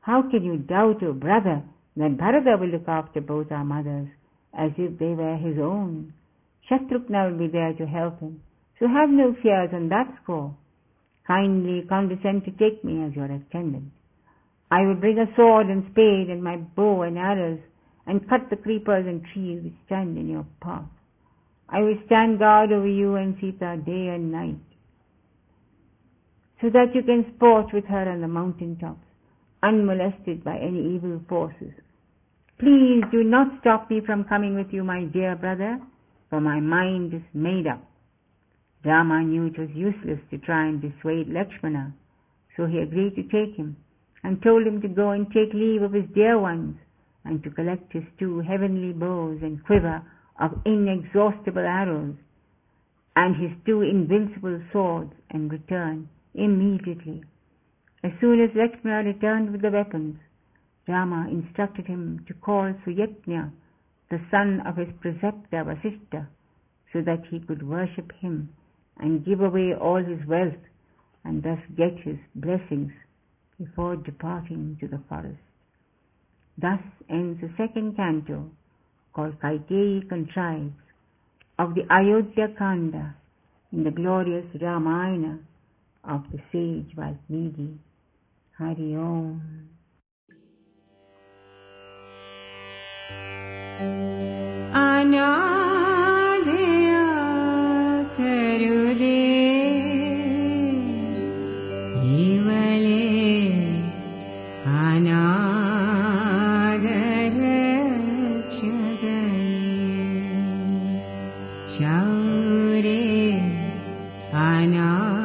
How 0.00 0.22
can 0.22 0.42
you 0.42 0.56
doubt, 0.56 1.02
O 1.04 1.12
brother, 1.12 1.62
that 1.96 2.16
Bharata 2.16 2.56
will 2.58 2.68
look 2.68 2.88
after 2.88 3.20
both 3.20 3.52
our 3.52 3.64
mothers 3.64 4.08
as 4.52 4.72
if 4.76 4.98
they 4.98 5.14
were 5.14 5.36
his 5.36 5.58
own? 5.58 6.12
Shatrughna 6.68 7.30
will 7.30 7.38
be 7.38 7.52
there 7.52 7.72
to 7.74 7.86
help 7.86 8.18
him, 8.18 8.42
so 8.80 8.88
have 8.88 9.10
no 9.10 9.36
fears 9.42 9.70
on 9.72 9.90
that 9.90 10.12
score. 10.22 10.56
Kindly 11.26 11.84
condescend 11.88 12.44
to 12.46 12.50
take 12.52 12.82
me 12.82 13.04
as 13.04 13.14
your 13.14 13.26
attendant. 13.26 13.92
I 14.70 14.82
will 14.82 14.96
bring 14.96 15.18
a 15.18 15.34
sword 15.34 15.68
and 15.68 15.84
spade 15.92 16.28
and 16.28 16.42
my 16.42 16.56
bow 16.56 17.02
and 17.02 17.16
arrows 17.16 17.60
and 18.06 18.28
cut 18.28 18.50
the 18.50 18.56
creepers 18.56 19.06
and 19.06 19.24
trees 19.32 19.62
which 19.64 19.74
stand 19.86 20.18
in 20.18 20.28
your 20.28 20.46
path. 20.60 20.88
I 21.68 21.80
will 21.80 21.98
stand 22.06 22.38
guard 22.38 22.72
over 22.72 22.86
you 22.88 23.16
and 23.16 23.36
Sita 23.40 23.78
day 23.84 24.08
and 24.08 24.32
night, 24.32 24.56
so 26.60 26.70
that 26.70 26.94
you 26.94 27.02
can 27.02 27.32
sport 27.36 27.66
with 27.72 27.84
her 27.84 28.08
on 28.10 28.20
the 28.20 28.28
mountain 28.28 28.76
tops, 28.78 29.04
unmolested 29.62 30.42
by 30.42 30.56
any 30.56 30.94
evil 30.94 31.20
forces. 31.28 31.72
Please 32.58 33.04
do 33.12 33.22
not 33.22 33.60
stop 33.60 33.90
me 33.90 34.00
from 34.04 34.24
coming 34.24 34.54
with 34.54 34.72
you, 34.72 34.82
my 34.82 35.04
dear 35.04 35.36
brother, 35.36 35.78
for 36.30 36.40
my 36.40 36.60
mind 36.60 37.14
is 37.14 37.22
made 37.32 37.66
up. 37.66 37.84
Rama 38.84 39.22
knew 39.22 39.46
it 39.46 39.58
was 39.58 39.68
useless 39.74 40.20
to 40.30 40.38
try 40.38 40.66
and 40.66 40.80
dissuade 40.80 41.28
Lakshmana, 41.28 41.94
so 42.56 42.66
he 42.66 42.78
agreed 42.78 43.14
to 43.16 43.22
take 43.24 43.56
him 43.56 43.76
and 44.24 44.42
told 44.42 44.66
him 44.66 44.80
to 44.80 44.88
go 44.88 45.10
and 45.10 45.26
take 45.28 45.52
leave 45.54 45.82
of 45.82 45.92
his 45.92 46.04
dear 46.14 46.38
ones 46.38 46.76
and 47.24 47.42
to 47.42 47.50
collect 47.50 47.92
his 47.92 48.04
two 48.18 48.40
heavenly 48.40 48.92
bows 48.92 49.38
and 49.42 49.64
quiver 49.64 50.02
of 50.40 50.60
inexhaustible 50.64 51.64
arrows 51.64 52.14
and 53.16 53.36
his 53.36 53.50
two 53.66 53.82
invincible 53.82 54.60
swords 54.72 55.12
and 55.30 55.50
return 55.50 56.08
immediately. 56.34 57.22
As 58.04 58.12
soon 58.20 58.40
as 58.40 58.50
Lakshmana 58.54 59.08
returned 59.08 59.50
with 59.50 59.62
the 59.62 59.70
weapons, 59.70 60.16
Rama 60.86 61.28
instructed 61.30 61.86
him 61.86 62.24
to 62.28 62.34
call 62.34 62.72
Suyajna, 62.86 63.52
the 64.10 64.20
son 64.30 64.62
of 64.64 64.76
his 64.76 64.88
preceptor 65.00 65.64
Vasishtha, 65.64 66.28
so 66.92 67.02
that 67.02 67.26
he 67.30 67.40
could 67.40 67.68
worship 67.68 68.12
him 68.20 68.50
and 68.98 69.24
give 69.24 69.40
away 69.40 69.74
all 69.74 70.02
his 70.02 70.24
wealth 70.26 70.62
and 71.24 71.42
thus 71.42 71.58
get 71.76 71.98
his 72.04 72.16
blessings 72.34 72.92
before 73.58 73.96
departing 73.96 74.76
to 74.80 74.88
the 74.88 75.00
forest. 75.08 75.38
Thus 76.60 76.80
ends 77.10 77.40
the 77.40 77.50
second 77.56 77.96
canto 77.96 78.50
called 79.14 79.40
Kaikeyi 79.40 80.08
Contrives 80.08 80.72
of 81.58 81.74
the 81.74 81.82
Ayodhya 81.90 82.54
Kanda 82.58 83.14
in 83.72 83.84
the 83.84 83.90
glorious 83.90 84.46
Ramayana 84.60 85.40
of 86.04 86.22
the 86.32 86.38
sage 86.52 86.94
Valmiki. 86.96 87.78
Hari 88.58 88.96
Om. 88.96 89.68
Anand. 94.74 95.57
रे 112.84 113.32
अना 114.42 115.17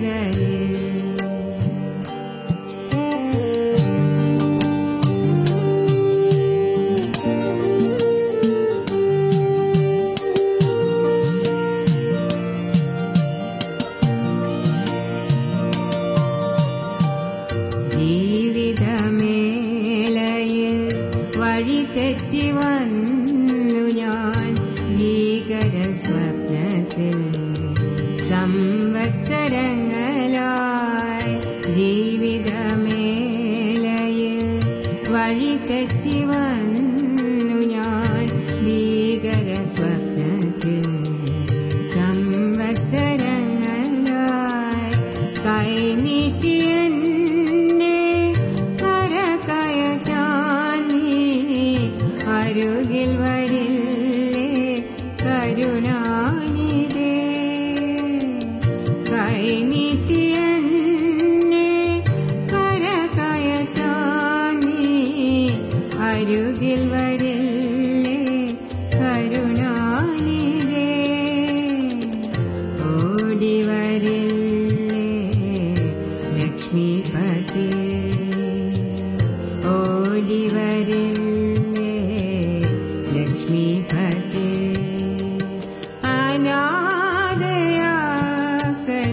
yeah. 0.00 0.35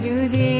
you 0.04 0.28
did. 0.28 0.53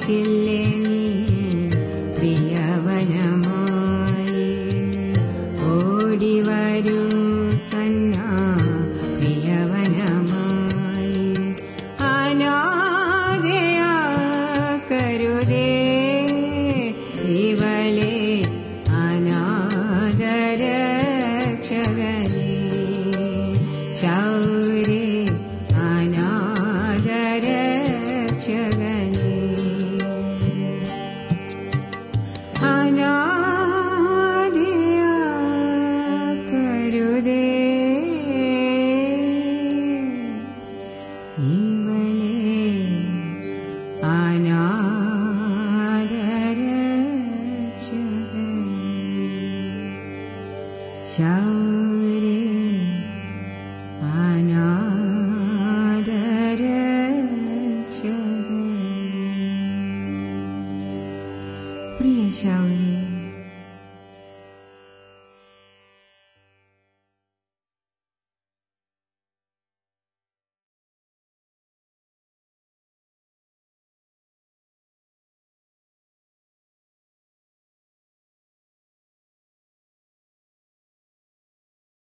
till 0.00 0.49